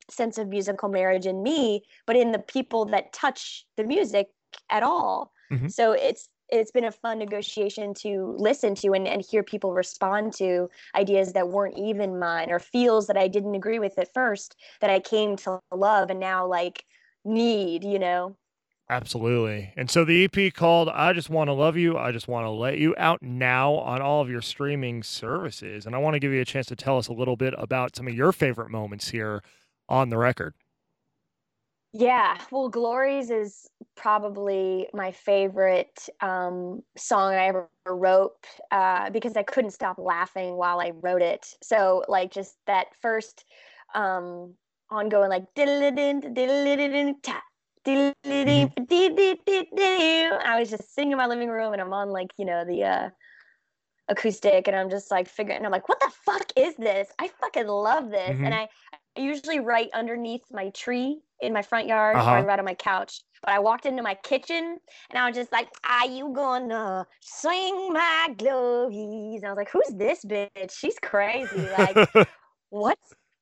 sense 0.10 0.40
of 0.40 0.48
musical 0.48 0.90
marriage 0.90 1.28
in 1.28 1.44
me 1.44 1.84
but 2.08 2.16
in 2.16 2.32
the 2.32 2.40
people 2.40 2.86
that 2.86 3.14
touch 3.14 3.64
the 3.78 3.84
music 3.84 4.28
at 4.72 4.82
all 4.82 5.32
mm-hmm. 5.52 5.68
so 5.68 5.92
it's 5.92 6.30
it's 6.50 6.72
been 6.72 6.86
a 6.86 6.92
fun 6.92 7.20
negotiation 7.20 7.94
to 7.96 8.36
listen 8.38 8.76
to 8.76 8.92
and, 8.94 9.08
and 9.08 9.24
hear 9.24 9.44
people 9.44 9.74
respond 9.74 10.34
to 10.34 10.70
ideas 10.96 11.34
that 11.34 11.50
weren't 11.50 11.78
even 11.78 12.20
mine 12.20 12.52
or 12.52 12.60
feels 12.60 13.08
that 13.08 13.18
I 13.18 13.28
didn't 13.28 13.56
agree 13.56 13.80
with 13.80 13.98
at 13.98 14.14
first 14.14 14.56
that 14.82 14.90
I 14.90 15.00
came 15.00 15.36
to 15.38 15.60
love 15.74 16.10
and 16.10 16.20
now 16.20 16.48
like 16.48 16.86
need, 17.24 17.84
you 17.84 18.00
know? 18.00 18.36
Absolutely. 18.88 19.74
And 19.76 19.90
so 19.90 20.06
the 20.06 20.26
EP 20.26 20.54
called 20.54 20.90
I 20.90 21.12
Just 21.14 21.30
Want 21.32 21.48
to 21.48 21.54
Love 21.54 21.76
You, 21.76 21.98
I 21.98 22.12
Just 22.12 22.28
Want 22.28 22.46
to 22.46 22.52
Let 22.52 22.78
You 22.78 22.94
out 23.00 23.24
now 23.24 23.74
on 23.74 24.00
all 24.00 24.22
of 24.22 24.30
your 24.30 24.44
streaming 24.44 25.02
services. 25.02 25.88
And 25.88 25.96
I 25.96 25.98
want 25.98 26.14
to 26.14 26.20
give 26.20 26.32
you 26.32 26.42
a 26.42 26.46
chance 26.46 26.68
to 26.68 26.76
tell 26.76 27.00
us 27.00 27.08
a 27.08 27.14
little 27.14 27.36
bit 27.36 27.56
about 27.58 27.96
some 27.96 28.08
of 28.08 28.14
your 28.14 28.32
favorite 28.32 28.70
moments 28.70 29.10
here 29.10 29.42
on 29.90 30.10
the 30.10 30.18
record. 30.18 30.54
Yeah, 31.98 32.38
well, 32.52 32.68
Glories 32.68 33.30
is 33.30 33.70
probably 33.96 34.90
my 34.94 35.12
favorite 35.12 36.10
um, 36.20 36.84
song 36.98 37.34
I 37.34 37.46
ever 37.46 37.70
wrote 37.88 38.46
uh, 38.70 39.10
because 39.12 39.38
I 39.38 39.44
couldn't 39.44 39.72
stop 39.72 39.98
laughing 39.98 40.58
while 40.58 40.82
I 40.82 40.92
wrote 41.02 41.22
it. 41.22 41.56
So, 41.64 42.04
like, 42.10 42.34
just 42.34 42.58
that 42.68 42.88
first 43.02 43.46
um, 43.94 44.56
ongoing, 44.90 45.30
like, 45.30 45.46
mm-hmm. 45.56 46.28
I 47.88 48.70
was 50.60 50.70
just 50.70 50.94
sitting 50.94 51.14
in 51.14 51.18
my 51.18 51.28
living 51.28 51.48
room 51.48 51.72
and 51.72 51.82
I'm 51.82 51.94
on, 51.94 52.10
like, 52.10 52.32
you 52.38 52.44
know, 52.44 52.66
the 52.66 52.84
uh, 52.84 53.10
acoustic 54.10 54.68
and 54.68 54.76
I'm 54.76 54.90
just 54.90 55.12
like 55.12 55.30
figuring, 55.30 55.66
I'm 55.66 55.72
like, 55.72 55.88
what 55.88 56.02
the 56.02 56.12
fuck 56.26 56.52
is 56.58 56.76
this? 56.76 57.08
I 57.20 57.30
fucking 57.40 57.68
love 57.68 58.12
this. 58.12 58.32
Mm-hmm. 58.32 58.44
And 58.44 58.54
I, 58.54 58.68
I 59.18 59.22
usually 59.22 59.60
write 59.60 59.90
underneath 59.94 60.44
my 60.52 60.70
tree 60.70 61.20
in 61.42 61.54
my 61.54 61.62
front 61.62 61.88
yard 61.88 62.18
uh-huh. 62.18 62.40
or 62.40 62.44
right 62.44 62.60
on 62.60 62.66
my 62.66 62.74
couch. 62.74 63.22
But 63.42 63.52
I 63.52 63.60
walked 63.60 63.86
into 63.86 64.02
my 64.02 64.16
kitchen 64.16 64.78
and 65.10 65.20
I 65.20 65.28
was 65.28 65.36
just 65.36 65.52
like, 65.52 65.70
Are 65.88 66.08
you 66.08 66.34
gonna 66.34 67.06
sing 67.22 67.94
my 67.94 68.34
glories? 68.38 69.42
And 69.42 69.46
I 69.46 69.50
was 69.50 69.58
like, 69.58 69.72
Who's 69.72 69.94
this 69.96 70.26
bitch? 70.26 70.72
She's 70.72 70.98
crazy. 71.00 71.68
Like, 71.78 72.28
what? 72.70 72.98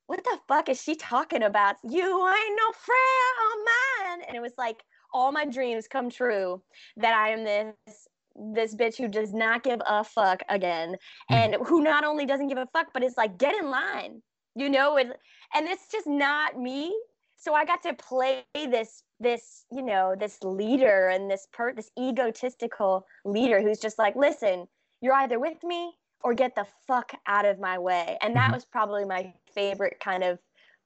What 0.08 0.24
the 0.24 0.38
fuck 0.48 0.68
is 0.68 0.82
she 0.82 0.96
talking 0.96 1.44
about? 1.44 1.78
You 1.84 2.02
ain't 2.02 2.60
no 2.60 2.72
friend 2.74 3.36
of 3.46 3.60
mine. 3.66 4.26
And 4.28 4.36
it 4.36 4.42
was 4.42 4.52
like 4.58 4.84
all 5.14 5.32
my 5.32 5.46
dreams 5.46 5.88
come 5.88 6.10
true 6.10 6.62
that 6.98 7.14
I 7.14 7.30
am 7.30 7.44
this 7.44 8.08
this 8.36 8.76
bitch 8.76 8.98
who 8.98 9.08
does 9.08 9.32
not 9.32 9.64
give 9.64 9.80
a 9.86 10.04
fuck 10.04 10.42
again 10.50 10.96
hmm. 11.30 11.34
and 11.36 11.56
who 11.68 11.84
not 11.84 12.04
only 12.04 12.26
doesn't 12.26 12.48
give 12.48 12.58
a 12.58 12.68
fuck 12.74 12.88
but 12.94 13.04
is 13.04 13.14
like 13.16 13.38
get 13.38 13.54
in 13.56 13.70
line 13.70 14.22
you 14.56 14.70
know 14.70 14.98
and 14.98 15.14
and 15.54 15.68
it's 15.68 15.88
just 15.92 16.08
not 16.08 16.60
me 16.60 16.94
so 17.38 17.54
I 17.54 17.66
got 17.66 17.84
to 17.84 17.94
play 17.94 18.44
this 18.56 19.04
this 19.20 19.66
you 19.72 19.82
know 19.84 20.16
this 20.18 20.42
leader 20.44 21.10
and 21.10 21.30
this 21.30 21.48
per 21.54 21.74
this 21.74 21.92
egotistical 22.00 23.06
leader 23.26 23.62
who's 23.62 23.80
just 23.80 24.00
like 24.00 24.16
listen 24.16 24.68
you're 25.02 25.14
either 25.14 25.40
with 25.40 25.64
me 25.64 25.94
or 26.24 26.34
get 26.34 26.56
the 26.56 26.66
fuck 26.88 27.14
out 27.28 27.46
of 27.46 27.60
my 27.60 27.78
way 27.78 28.18
and 28.22 28.36
that 28.36 28.46
mm-hmm. 28.46 28.54
was 28.54 28.66
probably 28.66 29.06
my 29.06 29.34
favorite 29.54 30.00
kind 30.00 30.24
of 30.24 30.40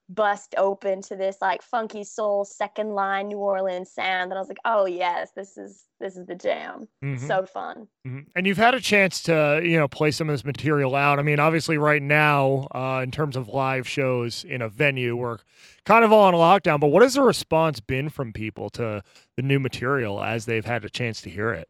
bust 0.10 0.56
open 0.58 1.02
to 1.02 1.16
this 1.16 1.38
like 1.42 1.62
funky 1.62 2.04
soul 2.04 2.46
second 2.46 2.92
line 2.92 3.28
New 3.28 3.38
Orleans 3.38 3.92
sound. 3.92 4.32
And 4.32 4.34
I 4.34 4.40
was 4.40 4.48
like, 4.48 4.60
oh 4.64 4.86
yes, 4.86 5.32
this 5.36 5.58
is 5.58 5.84
this 6.00 6.16
is 6.16 6.26
the 6.28 6.36
jam. 6.36 6.88
Mm-hmm. 7.04 7.26
So 7.26 7.46
fun. 7.46 7.88
Mm-hmm. 8.06 8.20
And 8.36 8.48
you've 8.48 8.58
had 8.58 8.74
a 8.74 8.80
chance 8.80 9.22
to 9.24 9.62
you 9.64 9.78
know 9.78 9.88
play 9.88 10.12
some 10.12 10.30
of 10.30 10.34
this 10.34 10.46
material 10.46 10.96
out. 10.96 11.20
I 11.20 11.24
mean, 11.24 11.40
obviously, 11.40 11.78
right 11.78 12.02
now, 12.02 12.68
uh, 12.74 13.02
in 13.04 13.12
terms 13.12 13.36
of 13.36 13.50
live 13.50 13.88
shows 13.88 14.44
in 14.44 14.62
a 14.62 14.70
venue, 14.70 15.16
we're 15.16 15.40
kind 15.86 16.06
of 16.06 16.12
all 16.12 16.24
on 16.24 16.34
lockdown. 16.34 16.80
But 16.80 16.88
what 16.88 17.02
has 17.02 17.16
the 17.16 17.22
response 17.22 17.80
been 17.80 18.10
from 18.10 18.32
people 18.32 18.70
to 18.72 19.04
the 19.36 19.42
new 19.42 19.60
material 19.60 20.24
as 20.24 20.46
they've 20.46 20.66
had 20.66 20.86
a 20.86 20.90
chance 20.90 21.22
to 21.22 21.30
hear 21.30 21.52
it? 21.52 21.68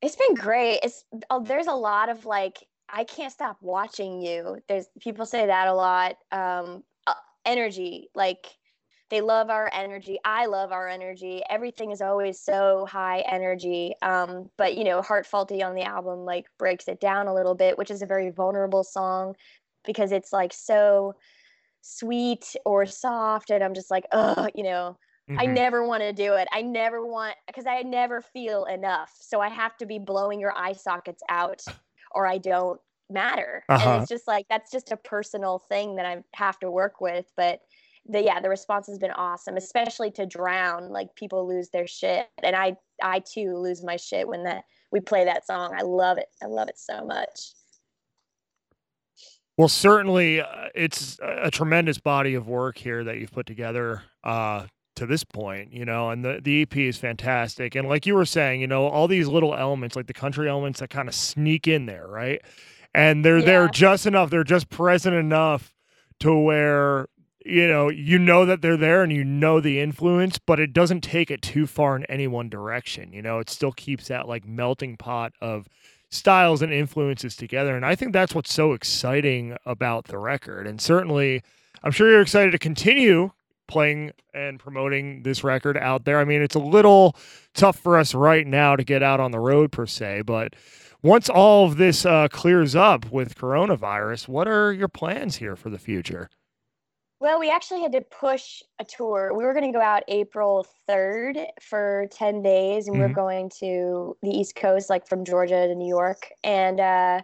It's 0.00 0.16
been 0.16 0.34
great. 0.34 0.80
It's 0.82 1.04
oh, 1.28 1.42
there's 1.42 1.66
a 1.66 1.74
lot 1.74 2.08
of 2.08 2.24
like 2.24 2.66
I 2.88 3.04
can't 3.04 3.32
stop 3.32 3.58
watching 3.60 4.20
you. 4.22 4.58
There's 4.68 4.86
people 5.00 5.26
say 5.26 5.46
that 5.46 5.68
a 5.68 5.74
lot. 5.74 6.16
Um, 6.32 6.82
energy 7.44 8.08
like 8.14 8.46
they 9.10 9.20
love 9.20 9.50
our 9.50 9.68
energy. 9.74 10.18
I 10.24 10.46
love 10.46 10.70
our 10.70 10.88
energy. 10.88 11.42
Everything 11.50 11.90
is 11.90 12.00
always 12.00 12.40
so 12.40 12.86
high 12.88 13.24
energy 13.30 13.94
um, 14.02 14.48
but 14.56 14.76
you 14.76 14.84
know 14.84 15.02
heart 15.02 15.26
faulty 15.26 15.62
on 15.62 15.74
the 15.74 15.82
album 15.82 16.20
like 16.20 16.46
breaks 16.58 16.88
it 16.88 17.00
down 17.00 17.26
a 17.26 17.34
little 17.34 17.54
bit 17.54 17.76
which 17.76 17.90
is 17.90 18.02
a 18.02 18.06
very 18.06 18.30
vulnerable 18.30 18.84
song 18.84 19.34
because 19.84 20.12
it's 20.12 20.32
like 20.32 20.52
so 20.52 21.14
sweet 21.82 22.54
or 22.66 22.84
soft 22.84 23.50
and 23.50 23.64
i'm 23.64 23.72
just 23.72 23.90
like 23.90 24.04
oh 24.12 24.48
you 24.54 24.62
know? 24.62 24.96
Mm-hmm. 25.28 25.40
i 25.40 25.46
never 25.46 25.86
want 25.86 26.02
to 26.02 26.12
do 26.12 26.34
it. 26.34 26.48
I 26.52 26.62
never 26.62 27.04
want 27.04 27.34
because 27.46 27.66
i 27.66 27.82
never 27.82 28.20
feel 28.20 28.64
enough. 28.64 29.10
So 29.20 29.40
i 29.40 29.48
have 29.48 29.76
to 29.78 29.86
be 29.86 29.98
blowing 29.98 30.40
your 30.40 30.56
eye 30.56 30.74
sockets 30.74 31.22
out 31.28 31.62
or 32.12 32.26
i 32.26 32.38
don't 32.38 32.80
matter 33.10 33.64
uh-huh. 33.68 33.90
and 33.90 34.02
it's 34.02 34.08
just 34.08 34.26
like 34.26 34.46
that's 34.48 34.70
just 34.70 34.92
a 34.92 34.96
personal 34.96 35.58
thing 35.68 35.96
that 35.96 36.06
i 36.06 36.16
have 36.34 36.58
to 36.58 36.70
work 36.70 37.00
with 37.00 37.26
but 37.36 37.60
the 38.08 38.22
yeah 38.22 38.40
the 38.40 38.48
response 38.48 38.86
has 38.86 38.98
been 38.98 39.10
awesome 39.12 39.56
especially 39.56 40.10
to 40.10 40.26
drown 40.26 40.88
like 40.90 41.14
people 41.14 41.46
lose 41.46 41.68
their 41.70 41.86
shit 41.86 42.28
and 42.42 42.56
i 42.56 42.74
i 43.02 43.20
too 43.20 43.56
lose 43.56 43.82
my 43.82 43.96
shit 43.96 44.26
when 44.26 44.44
that 44.44 44.64
we 44.90 45.00
play 45.00 45.24
that 45.24 45.46
song 45.46 45.74
i 45.76 45.82
love 45.82 46.18
it 46.18 46.28
i 46.42 46.46
love 46.46 46.68
it 46.68 46.78
so 46.78 47.04
much 47.04 47.52
well 49.58 49.68
certainly 49.68 50.40
uh, 50.40 50.68
it's 50.74 51.18
a 51.22 51.50
tremendous 51.50 51.98
body 51.98 52.34
of 52.34 52.48
work 52.48 52.78
here 52.78 53.04
that 53.04 53.18
you've 53.18 53.32
put 53.32 53.46
together 53.46 54.02
uh 54.24 54.66
to 55.00 55.06
this 55.06 55.24
point, 55.24 55.72
you 55.72 55.86
know, 55.86 56.10
and 56.10 56.22
the, 56.22 56.40
the 56.42 56.62
EP 56.62 56.76
is 56.76 56.98
fantastic. 56.98 57.74
And 57.74 57.88
like 57.88 58.04
you 58.04 58.14
were 58.14 58.26
saying, 58.26 58.60
you 58.60 58.66
know, 58.66 58.86
all 58.86 59.08
these 59.08 59.28
little 59.28 59.54
elements, 59.54 59.96
like 59.96 60.06
the 60.06 60.12
country 60.12 60.46
elements 60.48 60.80
that 60.80 60.90
kind 60.90 61.08
of 61.08 61.14
sneak 61.14 61.66
in 61.66 61.86
there, 61.86 62.06
right? 62.06 62.42
And 62.94 63.24
they're 63.24 63.38
yeah. 63.38 63.44
there 63.44 63.68
just 63.68 64.06
enough. 64.06 64.30
They're 64.30 64.44
just 64.44 64.68
present 64.68 65.14
enough 65.14 65.74
to 66.20 66.36
where 66.36 67.06
you 67.44 67.66
know 67.66 67.88
you 67.88 68.18
know 68.18 68.44
that 68.44 68.62
they're 68.62 68.76
there 68.76 69.02
and 69.02 69.12
you 69.12 69.24
know 69.24 69.60
the 69.60 69.80
influence, 69.80 70.38
but 70.38 70.60
it 70.60 70.72
doesn't 70.72 71.02
take 71.02 71.30
it 71.30 71.42
too 71.42 71.66
far 71.66 71.96
in 71.96 72.04
any 72.04 72.26
one 72.26 72.48
direction. 72.48 73.12
You 73.12 73.22
know, 73.22 73.38
it 73.38 73.50
still 73.50 73.72
keeps 73.72 74.08
that 74.08 74.28
like 74.28 74.46
melting 74.46 74.96
pot 74.96 75.32
of 75.40 75.68
styles 76.10 76.60
and 76.62 76.72
influences 76.72 77.36
together, 77.36 77.76
and 77.76 77.86
I 77.86 77.94
think 77.94 78.12
that's 78.12 78.34
what's 78.34 78.52
so 78.52 78.72
exciting 78.72 79.56
about 79.64 80.06
the 80.06 80.18
record. 80.18 80.66
And 80.66 80.80
certainly, 80.80 81.42
I'm 81.82 81.92
sure 81.92 82.10
you're 82.10 82.22
excited 82.22 82.50
to 82.52 82.58
continue 82.58 83.30
playing 83.70 84.10
and 84.34 84.58
promoting 84.58 85.22
this 85.22 85.44
record 85.44 85.78
out 85.78 86.04
there. 86.04 86.18
I 86.18 86.24
mean, 86.24 86.42
it's 86.42 86.56
a 86.56 86.60
little 86.60 87.16
tough 87.54 87.78
for 87.78 87.96
us 87.96 88.14
right 88.14 88.46
now 88.46 88.74
to 88.76 88.82
get 88.82 89.02
out 89.02 89.20
on 89.20 89.30
the 89.30 89.38
road 89.38 89.70
per 89.70 89.86
se, 89.86 90.22
but 90.22 90.54
once 91.02 91.28
all 91.28 91.66
of 91.66 91.76
this 91.76 92.04
uh, 92.04 92.28
clears 92.28 92.74
up 92.74 93.10
with 93.10 93.36
coronavirus, 93.36 94.28
what 94.28 94.48
are 94.48 94.72
your 94.72 94.88
plans 94.88 95.36
here 95.36 95.56
for 95.56 95.70
the 95.70 95.78
future? 95.78 96.28
Well, 97.20 97.38
we 97.38 97.50
actually 97.50 97.82
had 97.82 97.92
to 97.92 98.00
push 98.00 98.62
a 98.78 98.84
tour. 98.84 99.32
We 99.36 99.44
were 99.44 99.52
going 99.52 99.70
to 99.70 99.76
go 99.76 99.82
out 99.82 100.02
April 100.08 100.66
3rd 100.88 101.46
for 101.60 102.06
10 102.12 102.42
days, 102.42 102.86
and 102.86 102.96
mm-hmm. 102.96 103.04
we 103.04 103.10
are 103.10 103.14
going 103.14 103.50
to 103.60 104.16
the 104.22 104.30
East 104.30 104.56
Coast, 104.56 104.88
like 104.88 105.06
from 105.06 105.24
Georgia 105.24 105.66
to 105.66 105.74
New 105.74 105.88
York. 105.88 106.28
And 106.42 106.80
uh, 106.80 107.20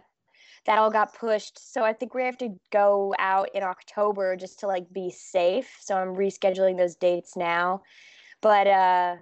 that 0.67 0.77
all 0.77 0.91
got 0.91 1.15
pushed. 1.15 1.73
So 1.73 1.83
I 1.83 1.93
think 1.93 2.13
we 2.13 2.23
have 2.23 2.37
to 2.39 2.49
go 2.71 3.15
out 3.17 3.49
in 3.55 3.63
October 3.63 4.35
just 4.35 4.59
to 4.59 4.67
like 4.67 4.91
be 4.93 5.09
safe. 5.09 5.67
So 5.79 5.97
I'm 5.97 6.15
rescheduling 6.15 6.77
those 6.77 6.95
dates 6.95 7.35
now. 7.35 7.81
But 8.41 8.67
uh, 8.67 9.15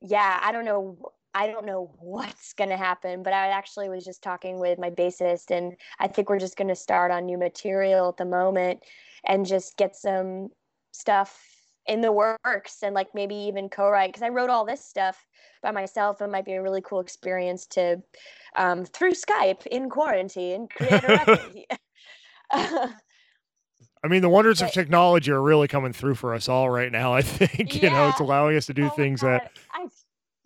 yeah, 0.00 0.38
I 0.42 0.52
don't 0.52 0.64
know. 0.64 0.96
I 1.34 1.46
don't 1.46 1.66
know 1.66 1.92
what's 1.98 2.52
going 2.54 2.70
to 2.70 2.76
happen, 2.76 3.22
but 3.22 3.32
I 3.32 3.48
actually 3.48 3.88
was 3.88 4.04
just 4.04 4.22
talking 4.22 4.58
with 4.58 4.78
my 4.78 4.90
bassist, 4.90 5.50
and 5.50 5.74
I 5.98 6.08
think 6.08 6.28
we're 6.28 6.38
just 6.38 6.56
going 6.56 6.68
to 6.68 6.74
start 6.74 7.10
on 7.10 7.26
new 7.26 7.38
material 7.38 8.08
at 8.08 8.16
the 8.16 8.24
moment 8.24 8.80
and 9.24 9.46
just 9.46 9.76
get 9.76 9.94
some 9.94 10.48
stuff 10.92 11.38
in 11.86 12.00
the 12.00 12.12
works 12.12 12.82
and 12.82 12.94
like 12.94 13.08
maybe 13.14 13.34
even 13.34 13.68
co-write 13.68 14.10
because 14.10 14.22
I 14.22 14.28
wrote 14.28 14.50
all 14.50 14.64
this 14.64 14.84
stuff 14.84 15.24
by 15.62 15.70
myself. 15.70 16.20
It 16.20 16.28
might 16.28 16.44
be 16.44 16.52
a 16.52 16.62
really 16.62 16.82
cool 16.82 17.00
experience 17.00 17.66
to 17.66 18.02
um, 18.56 18.84
through 18.84 19.12
Skype 19.12 19.66
in 19.66 19.88
quarantine 19.88 20.68
create 20.68 21.04
a 21.04 21.06
record. 21.06 21.40
I 24.02 24.08
mean, 24.08 24.22
the 24.22 24.28
wonders 24.28 24.60
but, 24.60 24.68
of 24.68 24.72
technology 24.72 25.30
are 25.30 25.42
really 25.42 25.68
coming 25.68 25.92
through 25.92 26.14
for 26.14 26.34
us 26.34 26.48
all 26.48 26.70
right 26.70 26.90
now. 26.90 27.12
I 27.12 27.22
think 27.22 27.74
you 27.82 27.90
know 27.90 28.08
it's 28.08 28.20
allowing 28.20 28.56
us 28.56 28.66
to 28.66 28.74
do 28.74 28.86
oh 28.86 28.90
things 28.90 29.20
that 29.20 29.52
I 29.72 29.86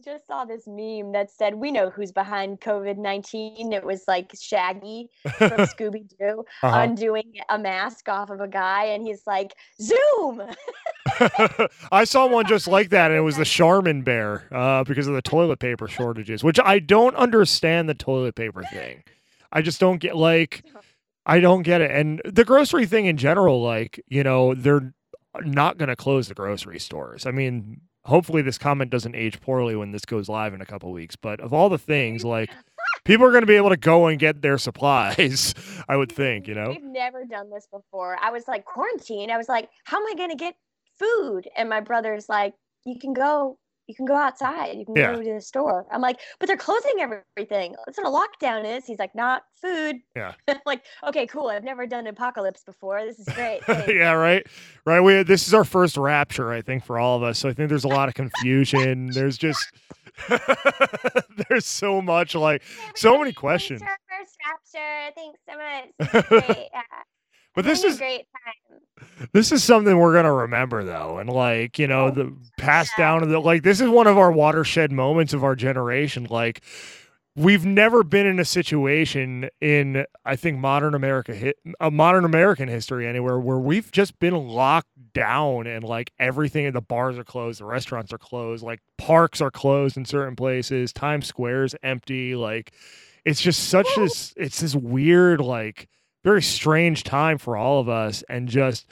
just 0.04 0.26
saw 0.26 0.44
this 0.44 0.66
meme 0.66 1.12
that 1.12 1.30
said, 1.30 1.54
"We 1.54 1.70
know 1.70 1.90
who's 1.90 2.12
behind 2.12 2.60
COVID 2.60 2.98
nineteen. 2.98 3.72
It 3.72 3.84
was 3.84 4.04
like 4.06 4.32
Shaggy 4.38 5.08
from 5.38 5.50
Scooby 5.72 6.06
Doo 6.18 6.44
uh-huh. 6.62 6.80
undoing 6.80 7.32
a 7.48 7.58
mask 7.58 8.08
off 8.08 8.30
of 8.30 8.40
a 8.40 8.48
guy, 8.48 8.84
and 8.84 9.06
he's 9.06 9.22
like, 9.26 9.54
"Zoom." 9.80 10.42
I 11.92 12.04
saw 12.04 12.26
one 12.26 12.46
just 12.46 12.66
like 12.66 12.90
that, 12.90 13.10
and 13.10 13.18
it 13.18 13.22
was 13.22 13.36
the 13.36 13.44
Charmin 13.44 14.02
bear 14.02 14.48
uh, 14.52 14.84
because 14.84 15.06
of 15.06 15.14
the 15.14 15.22
toilet 15.22 15.58
paper 15.58 15.88
shortages, 15.88 16.44
which 16.44 16.60
I 16.62 16.78
don't 16.78 17.16
understand 17.16 17.88
the 17.88 17.94
toilet 17.94 18.34
paper 18.34 18.62
thing. 18.64 19.02
I 19.52 19.62
just 19.62 19.80
don't 19.80 19.98
get 19.98 20.16
like, 20.16 20.64
I 21.26 21.40
don't 21.40 21.62
get 21.62 21.80
it, 21.80 21.90
and 21.90 22.20
the 22.24 22.44
grocery 22.44 22.86
thing 22.86 23.06
in 23.06 23.16
general. 23.16 23.62
Like, 23.62 24.02
you 24.08 24.22
know, 24.22 24.54
they're 24.54 24.92
not 25.42 25.78
going 25.78 25.88
to 25.88 25.96
close 25.96 26.28
the 26.28 26.34
grocery 26.34 26.78
stores. 26.78 27.26
I 27.26 27.30
mean, 27.30 27.80
hopefully 28.04 28.42
this 28.42 28.58
comment 28.58 28.90
doesn't 28.90 29.14
age 29.14 29.40
poorly 29.40 29.76
when 29.76 29.90
this 29.92 30.04
goes 30.04 30.28
live 30.28 30.54
in 30.54 30.60
a 30.60 30.66
couple 30.66 30.92
weeks. 30.92 31.16
But 31.16 31.40
of 31.40 31.52
all 31.52 31.68
the 31.68 31.78
things, 31.78 32.24
like 32.24 32.50
people 33.04 33.26
are 33.26 33.30
going 33.30 33.42
to 33.42 33.46
be 33.46 33.56
able 33.56 33.70
to 33.70 33.76
go 33.76 34.06
and 34.06 34.18
get 34.18 34.42
their 34.42 34.58
supplies. 34.58 35.54
I 35.88 35.96
would 35.96 36.12
think, 36.12 36.46
you 36.46 36.54
know. 36.54 36.68
We've 36.68 36.82
never 36.82 37.24
done 37.24 37.50
this 37.50 37.66
before. 37.70 38.16
I 38.20 38.30
was 38.30 38.48
like 38.48 38.64
quarantine. 38.64 39.30
I 39.30 39.36
was 39.36 39.48
like, 39.48 39.68
how 39.84 39.98
am 39.98 40.06
I 40.06 40.14
going 40.16 40.30
to 40.30 40.36
get 40.36 40.54
food? 40.98 41.48
And 41.56 41.68
my 41.68 41.80
brother's 41.80 42.28
like, 42.28 42.54
you 42.84 42.98
can 42.98 43.12
go 43.12 43.58
you 43.86 43.94
can 43.94 44.06
go 44.06 44.14
outside. 44.14 44.76
You 44.78 44.86
can 44.86 44.96
yeah. 44.96 45.14
go 45.14 45.22
to 45.22 45.34
the 45.34 45.40
store. 45.40 45.86
I'm 45.90 46.00
like, 46.00 46.20
but 46.38 46.46
they're 46.46 46.56
closing 46.56 46.92
everything. 47.00 47.74
That's 47.84 47.98
what 47.98 48.06
a 48.06 48.10
lockdown 48.10 48.64
is. 48.64 48.86
He's 48.86 48.98
like, 48.98 49.14
not 49.14 49.42
food. 49.60 49.96
Yeah. 50.16 50.32
like, 50.66 50.82
okay, 51.06 51.26
cool. 51.26 51.48
I've 51.48 51.64
never 51.64 51.86
done 51.86 52.06
apocalypse 52.06 52.64
before. 52.64 53.04
This 53.04 53.18
is 53.18 53.28
great. 53.34 53.60
yeah, 53.68 54.12
right. 54.12 54.46
Right. 54.86 55.00
We 55.00 55.22
this 55.22 55.46
is 55.46 55.54
our 55.54 55.64
first 55.64 55.96
rapture, 55.96 56.52
I 56.52 56.62
think, 56.62 56.84
for 56.84 56.98
all 56.98 57.16
of 57.16 57.22
us. 57.22 57.38
So 57.38 57.48
I 57.48 57.52
think 57.52 57.68
there's 57.68 57.84
a 57.84 57.88
lot 57.88 58.08
of 58.08 58.14
confusion. 58.14 59.10
there's 59.12 59.36
just 59.36 59.72
there's 61.48 61.66
so 61.66 62.00
much 62.00 62.34
like 62.34 62.62
so 62.94 63.18
many 63.18 63.32
questions. 63.32 63.82
Our 63.82 63.98
First 64.18 64.36
rapture. 64.46 65.12
Thanks 65.14 65.40
so 65.48 65.56
much. 65.58 66.46
Great. 66.46 66.68
Yeah. 66.72 66.82
But 67.54 67.64
this 67.64 67.84
is 67.84 67.98
great 67.98 68.26
time. 68.32 68.80
This 69.32 69.52
is 69.52 69.62
something 69.62 69.96
we're 69.98 70.14
gonna 70.14 70.32
remember 70.32 70.84
though, 70.84 71.18
and 71.18 71.30
like 71.30 71.78
you 71.78 71.86
know, 71.86 72.06
oh, 72.06 72.10
the 72.10 72.36
passed 72.58 72.92
yeah. 72.98 73.04
down 73.04 73.28
the 73.28 73.38
like 73.38 73.62
this 73.62 73.80
is 73.80 73.88
one 73.88 74.06
of 74.06 74.18
our 74.18 74.32
watershed 74.32 74.92
moments 74.92 75.32
of 75.32 75.44
our 75.44 75.54
generation. 75.54 76.26
Like 76.28 76.62
we've 77.36 77.64
never 77.64 78.04
been 78.04 78.26
in 78.26 78.38
a 78.38 78.44
situation 78.44 79.48
in 79.60 80.04
I 80.24 80.36
think 80.36 80.58
modern 80.58 80.94
America 80.94 81.34
hit 81.34 81.56
a 81.80 81.86
uh, 81.86 81.90
modern 81.90 82.24
American 82.24 82.68
history 82.68 83.06
anywhere 83.06 83.38
where 83.38 83.58
we've 83.58 83.90
just 83.90 84.18
been 84.18 84.34
locked 84.34 84.88
down 85.12 85.66
and 85.66 85.84
like 85.84 86.12
everything 86.18 86.70
the 86.72 86.80
bars 86.80 87.18
are 87.18 87.24
closed, 87.24 87.60
the 87.60 87.64
restaurants 87.64 88.12
are 88.12 88.18
closed, 88.18 88.62
like 88.62 88.80
parks 88.98 89.40
are 89.40 89.50
closed 89.50 89.96
in 89.96 90.04
certain 90.04 90.36
places, 90.36 90.92
Times 90.92 91.26
Square 91.26 91.64
is 91.64 91.76
empty, 91.82 92.36
like 92.36 92.72
it's 93.24 93.40
just 93.40 93.68
such 93.68 93.88
this 93.96 94.32
it's 94.36 94.60
this 94.60 94.74
weird 94.74 95.40
like 95.40 95.88
very 96.24 96.42
strange 96.42 97.04
time 97.04 97.38
for 97.38 97.56
all 97.56 97.80
of 97.80 97.88
us 97.88 98.24
and 98.28 98.48
just 98.48 98.86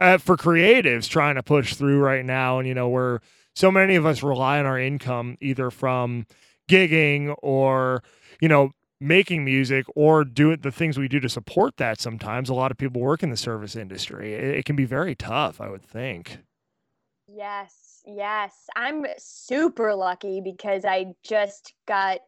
uh, 0.00 0.18
for 0.18 0.36
creatives 0.36 1.08
trying 1.08 1.36
to 1.36 1.42
push 1.42 1.74
through 1.74 2.00
right 2.00 2.24
now. 2.24 2.58
And 2.58 2.66
you 2.66 2.74
know 2.74 2.88
where 2.88 3.20
so 3.54 3.70
many 3.70 3.96
of 3.96 4.06
us 4.06 4.22
rely 4.22 4.58
on 4.58 4.66
our 4.66 4.78
income 4.78 5.36
either 5.40 5.70
from 5.70 6.26
gigging 6.68 7.34
or 7.42 8.02
you 8.40 8.48
know 8.48 8.72
making 9.00 9.44
music 9.44 9.86
or 9.94 10.24
doing 10.24 10.58
the 10.60 10.72
things 10.72 10.98
we 10.98 11.08
do 11.08 11.20
to 11.20 11.28
support 11.28 11.76
that 11.76 12.00
sometimes. 12.00 12.48
A 12.48 12.54
lot 12.54 12.70
of 12.70 12.78
people 12.78 13.00
work 13.00 13.22
in 13.22 13.30
the 13.30 13.36
service 13.36 13.76
industry. 13.76 14.34
It, 14.34 14.58
it 14.58 14.64
can 14.64 14.76
be 14.76 14.84
very 14.84 15.14
tough 15.14 15.60
i 15.60 15.68
would 15.68 15.84
think. 15.84 16.38
Yes 17.28 17.90
yes. 18.06 18.54
I'm 18.76 19.04
super 19.18 19.94
lucky 19.94 20.40
because 20.40 20.84
i 20.84 21.06
just 21.22 21.74
got 21.86 22.20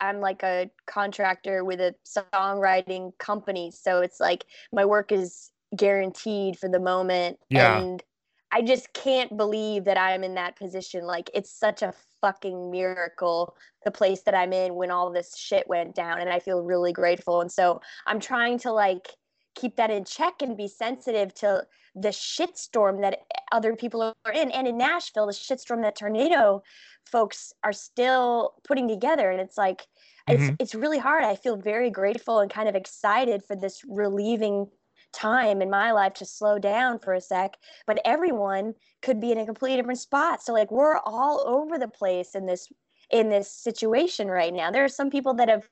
I'm 0.00 0.20
like 0.20 0.42
a 0.42 0.70
contractor 0.86 1.64
with 1.64 1.80
a 1.80 1.94
songwriting 2.06 3.16
company. 3.18 3.70
So 3.70 4.00
it's 4.00 4.20
like 4.20 4.44
my 4.72 4.84
work 4.84 5.12
is 5.12 5.50
guaranteed 5.76 6.58
for 6.58 6.68
the 6.68 6.80
moment. 6.80 7.38
Yeah. 7.50 7.78
And 7.78 8.02
I 8.50 8.62
just 8.62 8.92
can't 8.94 9.36
believe 9.36 9.84
that 9.84 9.98
I'm 9.98 10.24
in 10.24 10.34
that 10.34 10.56
position. 10.56 11.04
Like 11.04 11.30
it's 11.34 11.50
such 11.50 11.82
a 11.82 11.92
fucking 12.20 12.70
miracle, 12.70 13.54
the 13.84 13.90
place 13.90 14.22
that 14.22 14.34
I'm 14.34 14.52
in 14.52 14.74
when 14.74 14.90
all 14.90 15.12
this 15.12 15.36
shit 15.36 15.68
went 15.68 15.94
down. 15.94 16.20
And 16.20 16.30
I 16.30 16.38
feel 16.38 16.62
really 16.62 16.92
grateful. 16.92 17.40
And 17.40 17.52
so 17.52 17.80
I'm 18.06 18.20
trying 18.20 18.58
to 18.60 18.72
like 18.72 19.08
keep 19.54 19.76
that 19.76 19.90
in 19.90 20.04
check 20.04 20.34
and 20.40 20.56
be 20.56 20.68
sensitive 20.68 21.34
to 21.34 21.66
the 22.00 22.08
shitstorm 22.08 23.00
that 23.02 23.20
other 23.52 23.74
people 23.74 24.02
are 24.02 24.32
in. 24.32 24.50
And 24.50 24.66
in 24.66 24.78
Nashville, 24.78 25.26
the 25.26 25.32
shitstorm 25.32 25.82
that 25.82 25.96
tornado 25.96 26.62
folks 27.10 27.52
are 27.64 27.72
still 27.72 28.54
putting 28.64 28.88
together. 28.88 29.30
And 29.30 29.40
it's 29.40 29.58
like 29.58 29.86
it's 30.28 30.42
mm-hmm. 30.42 30.54
it's 30.58 30.74
really 30.74 30.98
hard. 30.98 31.24
I 31.24 31.34
feel 31.34 31.56
very 31.56 31.90
grateful 31.90 32.40
and 32.40 32.50
kind 32.50 32.68
of 32.68 32.74
excited 32.74 33.42
for 33.44 33.56
this 33.56 33.80
relieving 33.88 34.66
time 35.12 35.62
in 35.62 35.70
my 35.70 35.92
life 35.92 36.14
to 36.14 36.26
slow 36.26 36.58
down 36.58 36.98
for 36.98 37.14
a 37.14 37.20
sec. 37.20 37.56
But 37.86 38.00
everyone 38.04 38.74
could 39.02 39.20
be 39.20 39.32
in 39.32 39.38
a 39.38 39.46
completely 39.46 39.78
different 39.78 40.00
spot. 40.00 40.42
So 40.42 40.52
like 40.52 40.70
we're 40.70 40.98
all 40.98 41.42
over 41.46 41.78
the 41.78 41.88
place 41.88 42.34
in 42.34 42.46
this 42.46 42.68
in 43.10 43.30
this 43.30 43.50
situation 43.50 44.28
right 44.28 44.52
now. 44.52 44.70
There 44.70 44.84
are 44.84 44.88
some 44.88 45.10
people 45.10 45.34
that 45.34 45.48
have 45.48 45.68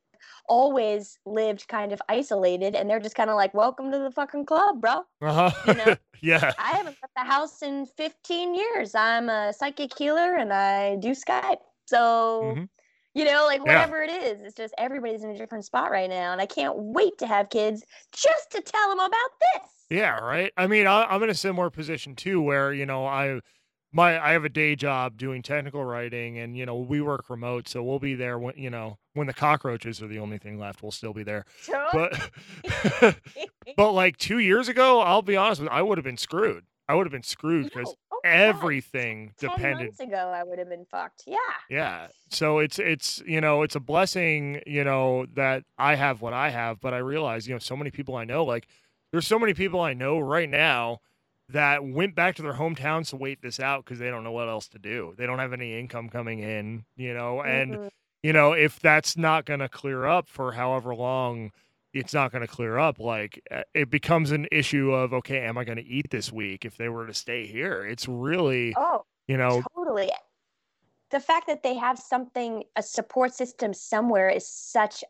always 0.49 1.19
lived 1.27 1.67
kind 1.69 1.93
of 1.93 2.01
isolated 2.09 2.75
and 2.75 2.89
they're 2.89 3.01
just 3.01 3.15
kind 3.15 3.31
of 3.31 3.37
like 3.37 3.53
welcome 3.55 3.91
to 3.91 3.99
the 3.99 4.11
fucking 4.11 4.45
club 4.45 4.81
bro 4.81 5.03
uh-huh. 5.23 5.51
you 5.67 5.75
know? 5.75 5.97
yeah 6.23 6.53
i 6.59 6.71
haven't 6.71 6.97
left 7.03 7.15
the 7.17 7.25
house 7.25 7.63
in 7.63 7.87
15 7.87 8.55
years 8.55 8.95
i'm 8.95 9.29
a 9.29 9.53
psychic 9.53 9.97
healer 9.97 10.37
and 10.37 10.53
i 10.53 10.97
do 10.97 11.11
skype 11.11 11.59
so 11.87 12.43
mm-hmm. 12.45 12.65
you 13.15 13.25
know 13.25 13.45
like 13.47 13.61
whatever 13.61 14.05
yeah. 14.05 14.15
it 14.15 14.23
is 14.23 14.41
it's 14.43 14.55
just 14.55 14.75
everybody's 14.79 15.25
in 15.25 15.31
a 15.31 15.39
different 15.39 15.65
spot 15.65 15.91
right 15.91 16.11
now 16.11 16.33
and 16.33 16.41
i 16.41 16.47
can't 16.47 16.77
wait 16.77 17.17
to 17.19 17.27
have 17.27 17.51
kids 17.51 17.85
just 18.13 18.51
to 18.51 18.61
tell 18.61 18.89
them 18.89 19.01
about 19.01 19.31
this 19.41 19.71
yeah 19.91 20.19
right 20.19 20.53
i 20.57 20.67
mean 20.67 20.87
I, 20.87 21.05
i'm 21.05 21.23
in 21.23 21.31
a 21.31 21.35
similar 21.35 21.71
position 21.71 22.15
too 22.15 22.41
where 22.41 22.73
you 22.73 22.87
know 22.87 23.07
i 23.07 23.41
my 23.97 24.23
I 24.23 24.33
have 24.33 24.45
a 24.45 24.51
day 24.51 24.77
job 24.77 25.17
doing 25.17 25.43
technical 25.43 25.85
writing 25.85 26.39
and 26.39 26.57
you 26.57 26.67
know 26.67 26.77
we 26.77 27.01
work 27.01 27.31
remote 27.31 27.67
so 27.69 27.83
we'll 27.83 27.99
be 27.99 28.15
there 28.15 28.39
when 28.39 28.55
you 28.57 28.71
know 28.71 28.99
when 29.17 29.27
the 29.27 29.35
cockroaches 29.35 30.03
are 30.03 30.07
the 30.07 30.19
only 30.19 30.39
thing 30.39 30.59
left 30.59 30.83
we'll 30.83 30.93
still 30.93 31.13
be 31.13 31.23
there 31.23 31.45
but 31.93 32.31
but 33.77 33.93
like 33.93 34.17
2 34.17 34.39
years 34.39 34.69
ago 34.69 35.01
I'll 35.01 35.23
be 35.23 35.37
honest 35.37 35.61
with 35.61 35.71
you 35.71 35.77
I 35.77 35.83
would 35.83 35.99
have 35.99 36.05
been 36.05 36.17
screwed 36.17 36.65
I 36.89 36.95
would 36.95 37.07
have 37.07 37.13
been 37.13 37.23
screwed 37.23 37.65
because 37.65 37.95
oh, 38.13 38.21
everything 38.25 39.33
God. 39.41 39.57
depended 39.57 39.87
months 39.87 40.01
ago 40.01 40.33
I 40.35 40.45
would 40.45 40.59
have 40.59 40.69
been 40.69 40.87
fucked 40.91 41.25
yeah 41.27 41.37
yeah 41.69 42.09
so 42.31 42.59
it's 42.59 42.79
it's 42.79 43.23
you 43.27 43.41
know 43.41 43.63
it's 43.63 43.75
a 43.75 43.81
blessing 43.81 44.61
you 44.67 44.85
know 44.85 45.27
that 45.35 45.65
I 45.79 45.95
have 45.95 46.21
what 46.21 46.33
I 46.33 46.51
have 46.51 46.81
but 46.81 46.95
I 46.95 46.99
realize 46.99 47.49
you 47.49 47.55
know 47.55 47.59
so 47.59 47.77
many 47.77 47.91
people 47.91 48.17
I 48.17 48.25
know 48.25 48.45
like 48.45 48.69
there's 49.13 49.27
so 49.27 49.39
many 49.39 49.55
people 49.55 49.81
I 49.81 49.95
know 49.95 50.19
right 50.19 50.49
now 50.49 51.01
that 51.49 51.85
went 51.85 52.15
back 52.15 52.35
to 52.37 52.43
their 52.43 52.55
hometowns 52.55 53.11
to 53.11 53.17
wait 53.17 53.41
this 53.41 53.61
out 53.61 53.85
because 53.85 53.99
they 53.99 54.11
don't 54.11 54.25
know 54.25 54.33
what 54.33 54.49
else 54.49 54.69
to 54.69 54.79
do. 54.79 55.15
They 55.17 55.27
don't 55.27 55.39
have 55.39 55.53
any 55.53 55.79
income 55.79 56.09
coming 56.09 56.41
in, 56.41 56.85
you 56.97 57.15
know, 57.15 57.41
and 57.41 57.73
mm-hmm. 57.73 57.87
You 58.23 58.33
know 58.33 58.53
if 58.53 58.81
that's 58.81 59.17
not 59.17 59.45
going 59.45 59.61
to 59.61 59.69
clear 59.69 60.07
up 60.07 60.29
for 60.29 60.53
however 60.53 60.95
long 60.95 61.51
it's 61.93 62.15
not 62.15 62.31
going 62.31 62.43
to 62.43 62.49
clear 62.49 62.79
up 62.79 62.99
like 62.99 63.43
eh, 63.51 63.63
it 63.75 63.91
becomes 63.91 64.31
an 64.31 64.47
issue 64.53 64.93
of 64.93 65.13
okay 65.13 65.41
am 65.41 65.57
i 65.59 65.65
going 65.65 65.79
to 65.79 65.87
eat 65.87 66.11
this 66.11 66.33
week 66.33 66.65
if 66.65 66.77
they 66.77 66.89
were 66.89 67.07
to 67.07 67.15
stay 67.15 67.47
here? 67.47 67.85
It's 67.85 68.09
really 68.09 68.75
oh 68.77 69.05
you 69.27 69.37
know 69.37 69.63
totally. 69.77 70.11
The 71.11 71.21
fact 71.21 71.47
that 71.47 71.63
they 71.63 71.75
have 71.75 71.99
something 71.99 72.65
a 72.75 72.83
support 72.83 73.33
system 73.33 73.73
somewhere 73.73 74.29
is 74.29 74.49
such 74.49 75.05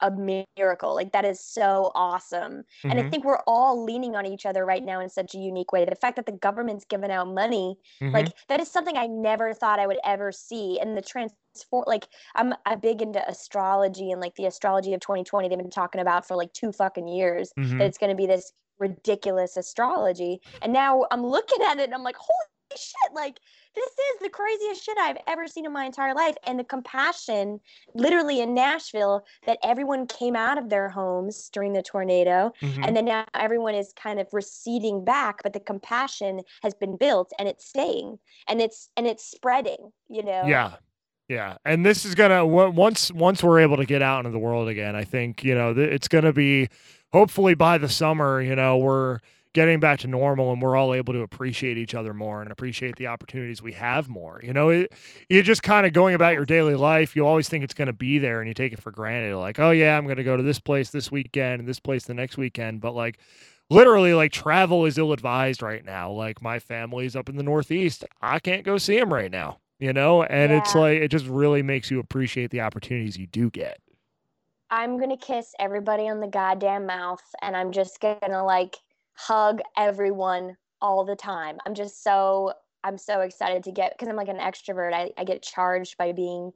a 0.00 0.10
miracle. 0.56 0.94
Like 0.94 1.12
that 1.12 1.24
is 1.24 1.40
so 1.40 1.92
awesome. 1.94 2.52
Mm-hmm. 2.52 2.90
And 2.90 2.98
I 2.98 3.02
mm-hmm. 3.02 3.10
think 3.10 3.24
we're 3.24 3.42
all 3.46 3.84
leaning 3.84 4.16
on 4.16 4.26
each 4.26 4.46
other 4.46 4.64
right 4.64 4.84
now 4.84 5.00
in 5.00 5.08
such 5.08 5.34
a 5.34 5.38
unique 5.38 5.72
way. 5.72 5.84
The 5.84 5.94
fact 5.94 6.16
that 6.16 6.26
the 6.26 6.32
government's 6.32 6.84
given 6.84 7.10
out 7.10 7.28
money, 7.28 7.76
mm-hmm. 8.00 8.14
like 8.14 8.28
that 8.48 8.60
is 8.60 8.70
something 8.70 8.96
I 8.96 9.06
never 9.06 9.54
thought 9.54 9.78
I 9.78 9.86
would 9.86 9.98
ever 10.04 10.32
see. 10.32 10.78
And 10.80 10.96
the 10.96 11.02
transform 11.02 11.84
like 11.86 12.08
I'm 12.36 12.54
I'm 12.66 12.78
big 12.78 13.02
into 13.02 13.26
astrology 13.28 14.12
and 14.12 14.20
like 14.20 14.36
the 14.36 14.46
astrology 14.46 14.94
of 14.94 15.00
2020 15.00 15.48
they've 15.48 15.58
been 15.58 15.70
talking 15.70 16.00
about 16.00 16.26
for 16.26 16.36
like 16.36 16.52
two 16.52 16.70
fucking 16.70 17.08
years 17.08 17.52
mm-hmm. 17.58 17.78
that 17.78 17.86
it's 17.86 17.98
gonna 17.98 18.14
be 18.14 18.26
this 18.26 18.52
ridiculous 18.78 19.56
astrology. 19.56 20.40
And 20.62 20.72
now 20.72 21.06
I'm 21.10 21.24
looking 21.26 21.58
at 21.66 21.78
it 21.78 21.84
and 21.84 21.94
I'm 21.94 22.02
like, 22.02 22.16
holy 22.16 22.76
shit, 22.76 23.14
like 23.14 23.40
this 23.78 23.92
is 23.92 24.20
the 24.22 24.28
craziest 24.28 24.84
shit 24.84 24.98
I've 24.98 25.18
ever 25.26 25.46
seen 25.46 25.64
in 25.64 25.72
my 25.72 25.84
entire 25.84 26.14
life. 26.14 26.34
And 26.46 26.58
the 26.58 26.64
compassion, 26.64 27.60
literally 27.94 28.40
in 28.40 28.54
Nashville, 28.54 29.24
that 29.46 29.58
everyone 29.62 30.06
came 30.06 30.34
out 30.34 30.58
of 30.58 30.68
their 30.68 30.88
homes 30.88 31.48
during 31.52 31.72
the 31.72 31.82
tornado. 31.82 32.52
Mm-hmm. 32.60 32.84
And 32.84 32.96
then 32.96 33.04
now 33.04 33.24
everyone 33.34 33.74
is 33.74 33.92
kind 33.92 34.18
of 34.18 34.26
receding 34.32 35.04
back, 35.04 35.42
but 35.42 35.52
the 35.52 35.60
compassion 35.60 36.40
has 36.62 36.74
been 36.74 36.96
built 36.96 37.32
and 37.38 37.48
it's 37.48 37.66
staying 37.66 38.18
and 38.48 38.60
it's 38.60 38.90
and 38.96 39.06
it's 39.06 39.24
spreading, 39.24 39.92
you 40.08 40.24
know? 40.24 40.44
Yeah. 40.46 40.74
Yeah, 41.28 41.58
and 41.66 41.84
this 41.84 42.06
is 42.06 42.14
gonna 42.14 42.46
once 42.46 43.12
once 43.12 43.42
we're 43.42 43.60
able 43.60 43.76
to 43.76 43.84
get 43.84 44.00
out 44.00 44.20
into 44.20 44.30
the 44.30 44.38
world 44.38 44.66
again. 44.66 44.96
I 44.96 45.04
think 45.04 45.44
you 45.44 45.54
know 45.54 45.74
it's 45.76 46.08
gonna 46.08 46.32
be 46.32 46.70
hopefully 47.12 47.52
by 47.52 47.76
the 47.76 47.90
summer. 47.90 48.40
You 48.40 48.56
know 48.56 48.78
we're 48.78 49.18
getting 49.58 49.80
back 49.80 49.98
to 49.98 50.06
normal 50.06 50.52
and 50.52 50.62
we're 50.62 50.76
all 50.76 50.94
able 50.94 51.12
to 51.12 51.20
appreciate 51.22 51.76
each 51.76 51.92
other 51.92 52.14
more 52.14 52.40
and 52.40 52.52
appreciate 52.52 52.94
the 52.94 53.08
opportunities 53.08 53.60
we 53.60 53.72
have 53.72 54.08
more. 54.08 54.38
You 54.40 54.52
know, 54.52 54.68
it, 54.68 54.92
you're 55.28 55.42
just 55.42 55.64
kind 55.64 55.84
of 55.84 55.92
going 55.92 56.14
about 56.14 56.34
your 56.34 56.44
daily 56.44 56.76
life. 56.76 57.16
You 57.16 57.26
always 57.26 57.48
think 57.48 57.64
it's 57.64 57.74
going 57.74 57.86
to 57.86 57.92
be 57.92 58.20
there 58.20 58.40
and 58.40 58.46
you 58.46 58.54
take 58.54 58.72
it 58.72 58.80
for 58.80 58.92
granted. 58.92 59.36
Like, 59.36 59.58
oh, 59.58 59.72
yeah, 59.72 59.98
I'm 59.98 60.04
going 60.04 60.16
to 60.16 60.22
go 60.22 60.36
to 60.36 60.44
this 60.44 60.60
place 60.60 60.90
this 60.90 61.10
weekend 61.10 61.58
and 61.58 61.68
this 61.68 61.80
place 61.80 62.04
the 62.04 62.14
next 62.14 62.36
weekend. 62.36 62.80
But 62.80 62.94
like, 62.94 63.18
literally, 63.68 64.14
like, 64.14 64.30
travel 64.30 64.86
is 64.86 64.96
ill 64.96 65.12
advised 65.12 65.60
right 65.60 65.84
now. 65.84 66.12
Like, 66.12 66.40
my 66.40 66.60
family's 66.60 67.16
up 67.16 67.28
in 67.28 67.34
the 67.34 67.42
Northeast. 67.42 68.04
I 68.22 68.38
can't 68.38 68.62
go 68.62 68.78
see 68.78 68.96
them 68.96 69.12
right 69.12 69.32
now, 69.32 69.58
you 69.80 69.92
know? 69.92 70.22
And 70.22 70.52
yeah. 70.52 70.58
it's 70.58 70.76
like, 70.76 71.00
it 71.00 71.08
just 71.08 71.26
really 71.26 71.62
makes 71.62 71.90
you 71.90 71.98
appreciate 71.98 72.52
the 72.52 72.60
opportunities 72.60 73.16
you 73.16 73.26
do 73.26 73.50
get. 73.50 73.80
I'm 74.70 74.98
going 74.98 75.10
to 75.10 75.16
kiss 75.16 75.52
everybody 75.58 76.08
on 76.08 76.20
the 76.20 76.28
goddamn 76.28 76.86
mouth 76.86 77.24
and 77.42 77.56
I'm 77.56 77.72
just 77.72 78.00
going 78.00 78.18
to 78.28 78.44
like 78.44 78.76
hug 79.18 79.60
everyone 79.76 80.56
all 80.80 81.04
the 81.04 81.16
time. 81.16 81.58
I'm 81.66 81.74
just 81.74 82.02
so 82.02 82.52
I'm 82.84 82.96
so 82.96 83.20
excited 83.20 83.64
to 83.64 83.72
get 83.72 83.92
because 83.92 84.08
I'm 84.08 84.16
like 84.16 84.28
an 84.28 84.38
extrovert. 84.38 84.94
I, 84.94 85.10
I 85.18 85.24
get 85.24 85.42
charged 85.42 85.96
by 85.98 86.12
being 86.12 86.52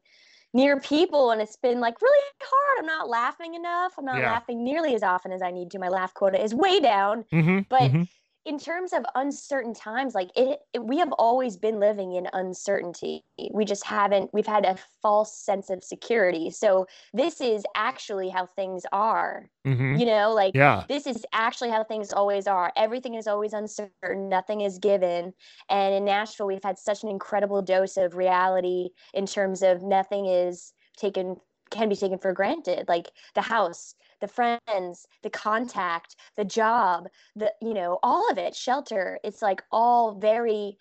near 0.55 0.79
people 0.79 1.33
and 1.33 1.43
it's 1.43 1.57
been 1.57 1.81
like 1.81 2.01
really 2.01 2.25
hard. 2.41 2.79
I'm 2.79 2.87
not 2.87 3.09
laughing 3.09 3.55
enough. 3.55 3.93
I'm 3.99 4.05
not 4.05 4.19
yeah. 4.19 4.31
laughing 4.31 4.63
nearly 4.63 4.95
as 4.95 5.03
often 5.03 5.33
as 5.33 5.43
I 5.43 5.51
need 5.51 5.73
to. 5.73 5.79
My 5.79 5.89
laugh 5.89 6.15
quota 6.15 6.43
is 6.43 6.55
way 6.55 6.79
down. 6.79 7.25
Mm-hmm, 7.33 7.61
but 7.69 7.83
mm-hmm 7.83 8.03
in 8.45 8.59
terms 8.59 8.93
of 8.93 9.05
uncertain 9.15 9.73
times 9.73 10.15
like 10.15 10.31
it, 10.35 10.59
it, 10.73 10.85
we 10.85 10.99
have 10.99 11.13
always 11.13 11.57
been 11.57 11.79
living 11.79 12.15
in 12.15 12.27
uncertainty. 12.33 13.25
We 13.53 13.65
just 13.65 13.87
haven't 13.87 14.31
we've 14.33 14.47
had 14.47 14.65
a 14.65 14.77
false 15.01 15.39
sense 15.39 15.71
of 15.71 15.85
security. 15.85 16.51
So 16.51 16.87
this 17.13 17.41
is 17.41 17.65
actually 17.77 18.31
how 18.31 18.47
things 18.47 18.85
are 18.93 19.49
mm-hmm. 19.67 19.97
you 19.97 20.07
know 20.07 20.33
like 20.33 20.55
yeah. 20.55 20.85
this 20.89 21.07
is 21.07 21.25
actually 21.33 21.71
how 21.71 21.85
things 21.85 22.13
always 22.13 22.47
are. 22.47 22.73
Everything 22.77 23.15
is 23.15 23.27
always 23.27 23.53
uncertain. 23.53 24.29
Nothing 24.29 24.63
is 24.63 24.79
given. 24.79 25.33
And 25.69 25.95
in 25.95 26.05
nashville 26.05 26.47
we've 26.47 26.65
had 26.65 26.79
such 26.79 27.03
an 27.05 27.09
incredible 27.09 27.63
dose 27.63 27.97
of 27.97 28.17
reality 28.17 28.91
in 29.15 29.27
terms 29.27 29.63
of 29.63 29.83
nothing 29.83 30.27
is 30.27 30.73
taken 30.97 31.37
can 31.71 31.89
be 31.89 31.97
taken 31.97 32.19
for 32.19 32.33
granted. 32.33 32.87
Like 32.89 33.11
the 33.35 33.41
house 33.41 33.95
the 34.23 34.29
friends 34.29 35.07
the 35.23 35.29
contact 35.29 36.17
the 36.37 36.45
job 36.45 37.09
the 37.37 37.53
you 37.61 37.75
know 37.75 37.99
all 38.03 38.31
of 38.31 38.39
it 38.39 38.55
shelter 38.55 39.19
it's 39.23 39.43
like 39.43 39.63
all 39.71 40.15
very 40.15 40.79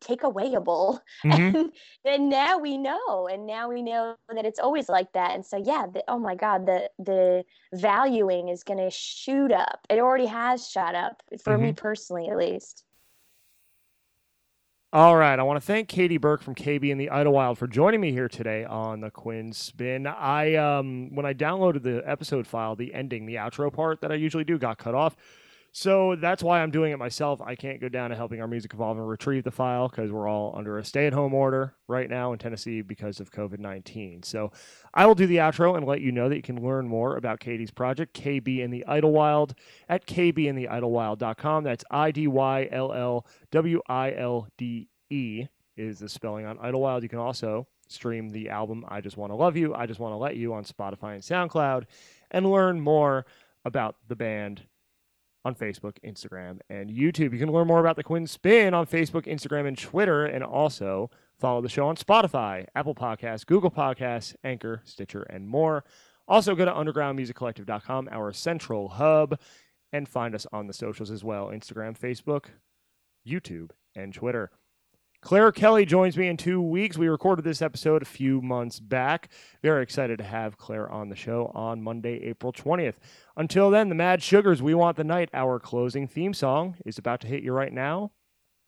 takeawayable 0.00 1.00
mm-hmm. 1.24 1.56
and, 1.56 1.72
and 2.04 2.28
now 2.28 2.58
we 2.58 2.78
know 2.78 3.28
and 3.30 3.46
now 3.46 3.68
we 3.68 3.82
know 3.82 4.14
that 4.34 4.46
it's 4.46 4.60
always 4.60 4.88
like 4.88 5.12
that 5.12 5.34
and 5.34 5.44
so 5.44 5.56
yeah 5.56 5.86
the, 5.92 6.02
oh 6.08 6.18
my 6.18 6.34
god 6.34 6.64
the 6.64 6.88
the 6.98 7.44
valuing 7.74 8.48
is 8.48 8.62
going 8.62 8.78
to 8.78 8.90
shoot 8.90 9.50
up 9.50 9.80
it 9.90 9.98
already 9.98 10.26
has 10.26 10.70
shot 10.70 10.94
up 10.94 11.22
for 11.42 11.54
mm-hmm. 11.54 11.64
me 11.64 11.72
personally 11.72 12.28
at 12.28 12.36
least 12.36 12.85
all 14.96 15.14
right. 15.14 15.38
I 15.38 15.42
want 15.42 15.58
to 15.58 15.66
thank 15.66 15.88
Katie 15.88 16.16
Burke 16.16 16.40
from 16.40 16.54
KB 16.54 16.90
and 16.90 16.98
the 16.98 17.08
Idyllwilde 17.08 17.58
for 17.58 17.66
joining 17.66 18.00
me 18.00 18.12
here 18.12 18.30
today 18.30 18.64
on 18.64 19.00
the 19.00 19.10
Quinn 19.10 19.52
Spinn. 19.52 20.06
I 20.06 20.54
um 20.54 21.14
when 21.14 21.26
I 21.26 21.34
downloaded 21.34 21.82
the 21.82 22.02
episode 22.06 22.46
file, 22.46 22.74
the 22.74 22.94
ending, 22.94 23.26
the 23.26 23.34
outro 23.34 23.70
part 23.70 24.00
that 24.00 24.10
I 24.10 24.14
usually 24.14 24.42
do 24.42 24.56
got 24.56 24.78
cut 24.78 24.94
off. 24.94 25.14
So 25.78 26.16
that's 26.16 26.42
why 26.42 26.62
I'm 26.62 26.70
doing 26.70 26.92
it 26.92 26.98
myself. 26.98 27.42
I 27.42 27.54
can't 27.54 27.82
go 27.82 27.90
down 27.90 28.08
to 28.08 28.16
helping 28.16 28.40
our 28.40 28.48
music 28.48 28.72
evolve 28.72 28.96
and 28.96 29.06
retrieve 29.06 29.44
the 29.44 29.50
file 29.50 29.90
because 29.90 30.10
we're 30.10 30.26
all 30.26 30.54
under 30.56 30.78
a 30.78 30.84
stay 30.86 31.06
at 31.06 31.12
home 31.12 31.34
order 31.34 31.74
right 31.86 32.08
now 32.08 32.32
in 32.32 32.38
Tennessee 32.38 32.80
because 32.80 33.20
of 33.20 33.30
COVID 33.30 33.58
19. 33.58 34.22
So 34.22 34.52
I 34.94 35.04
will 35.04 35.14
do 35.14 35.26
the 35.26 35.36
outro 35.36 35.76
and 35.76 35.84
let 35.84 36.00
you 36.00 36.12
know 36.12 36.30
that 36.30 36.36
you 36.36 36.40
can 36.40 36.64
learn 36.64 36.88
more 36.88 37.18
about 37.18 37.40
Katie's 37.40 37.70
project, 37.70 38.18
KB 38.18 38.60
in 38.60 38.70
the 38.70 38.86
Idyllwilde, 38.88 39.52
at 39.86 40.06
kbintheidyllwilde.com. 40.06 41.64
That's 41.64 41.84
I 41.90 42.10
D 42.10 42.26
Y 42.26 42.68
L 42.72 42.94
L 42.94 43.26
W 43.50 43.82
I 43.86 44.14
L 44.14 44.48
D 44.56 44.88
E 45.10 45.46
is 45.76 45.98
the 45.98 46.08
spelling 46.08 46.46
on 46.46 46.56
Idyllwilde. 46.56 47.02
You 47.02 47.10
can 47.10 47.18
also 47.18 47.66
stream 47.86 48.30
the 48.30 48.48
album 48.48 48.82
I 48.88 49.02
Just 49.02 49.18
Want 49.18 49.30
to 49.30 49.36
Love 49.36 49.58
You, 49.58 49.74
I 49.74 49.84
Just 49.84 50.00
Want 50.00 50.14
to 50.14 50.16
Let 50.16 50.36
You 50.36 50.54
on 50.54 50.64
Spotify 50.64 51.12
and 51.12 51.22
SoundCloud 51.22 51.84
and 52.30 52.50
learn 52.50 52.80
more 52.80 53.26
about 53.66 53.96
the 54.08 54.16
band 54.16 54.62
on 55.46 55.54
Facebook, 55.54 55.96
Instagram, 56.04 56.58
and 56.68 56.90
YouTube. 56.90 57.32
You 57.32 57.38
can 57.38 57.52
learn 57.52 57.68
more 57.68 57.78
about 57.78 57.94
the 57.94 58.02
Quinn 58.02 58.26
Spinn 58.26 58.74
on 58.74 58.84
Facebook, 58.84 59.26
Instagram, 59.26 59.68
and 59.68 59.78
Twitter, 59.78 60.26
and 60.26 60.42
also 60.42 61.08
follow 61.38 61.60
the 61.60 61.68
show 61.68 61.86
on 61.86 61.94
Spotify, 61.94 62.66
Apple 62.74 62.96
Podcasts, 62.96 63.46
Google 63.46 63.70
Podcasts, 63.70 64.34
Anchor, 64.42 64.82
Stitcher, 64.84 65.22
and 65.22 65.48
more. 65.48 65.84
Also, 66.26 66.56
go 66.56 66.64
to 66.64 66.72
undergroundmusiccollective.com, 66.72 68.08
our 68.10 68.32
central 68.32 68.88
hub, 68.88 69.38
and 69.92 70.08
find 70.08 70.34
us 70.34 70.48
on 70.52 70.66
the 70.66 70.72
socials 70.72 71.12
as 71.12 71.22
well 71.22 71.46
Instagram, 71.46 71.96
Facebook, 71.96 72.46
YouTube, 73.24 73.70
and 73.94 74.12
Twitter. 74.12 74.50
Claire 75.26 75.50
Kelly 75.50 75.84
joins 75.84 76.16
me 76.16 76.28
in 76.28 76.36
two 76.36 76.62
weeks. 76.62 76.96
We 76.96 77.08
recorded 77.08 77.44
this 77.44 77.60
episode 77.60 78.00
a 78.00 78.04
few 78.04 78.40
months 78.40 78.78
back. 78.78 79.28
Very 79.60 79.82
excited 79.82 80.18
to 80.18 80.24
have 80.24 80.56
Claire 80.56 80.88
on 80.88 81.08
the 81.08 81.16
show 81.16 81.50
on 81.52 81.82
Monday, 81.82 82.22
April 82.22 82.52
20th. 82.52 82.98
Until 83.36 83.68
then, 83.68 83.88
the 83.88 83.96
Mad 83.96 84.22
Sugars, 84.22 84.62
We 84.62 84.72
Want 84.72 84.96
the 84.96 85.02
Night, 85.02 85.28
our 85.34 85.58
closing 85.58 86.06
theme 86.06 86.32
song, 86.32 86.76
is 86.86 86.96
about 86.96 87.20
to 87.22 87.26
hit 87.26 87.42
you 87.42 87.52
right 87.52 87.72
now. 87.72 88.12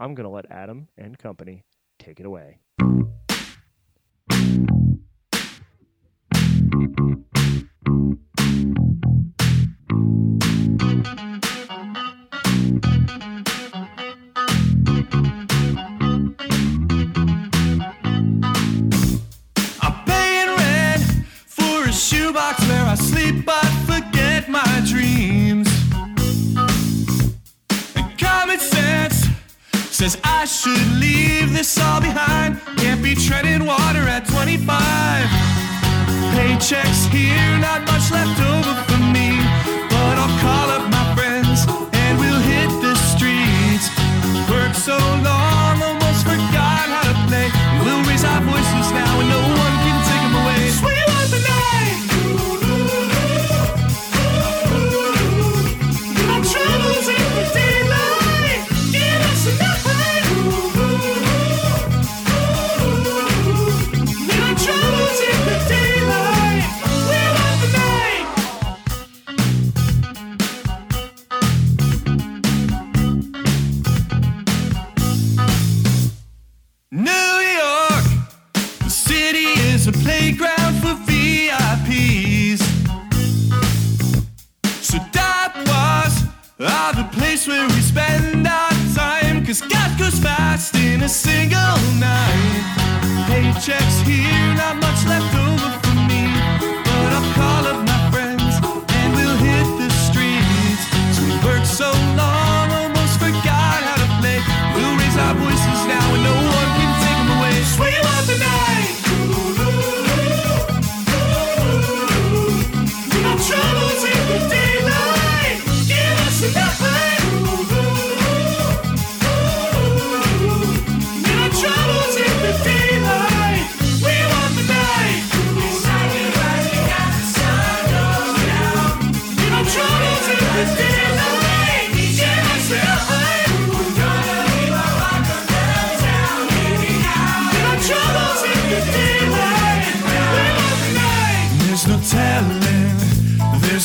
I'm 0.00 0.16
going 0.16 0.24
to 0.24 0.34
let 0.34 0.50
Adam 0.50 0.88
and 0.98 1.16
company 1.16 1.62
take 2.00 2.18
it 2.18 2.26
away. 2.26 2.58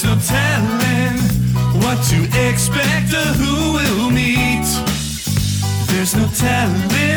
No 0.03 0.17
telling 0.17 1.17
what 1.81 2.03
to 2.09 2.23
expect 2.49 3.13
or 3.13 3.29
who 3.39 3.73
will 3.73 4.11
meet. 4.11 4.65
There's 5.87 6.13
no 6.13 6.27
telling. 6.35 7.12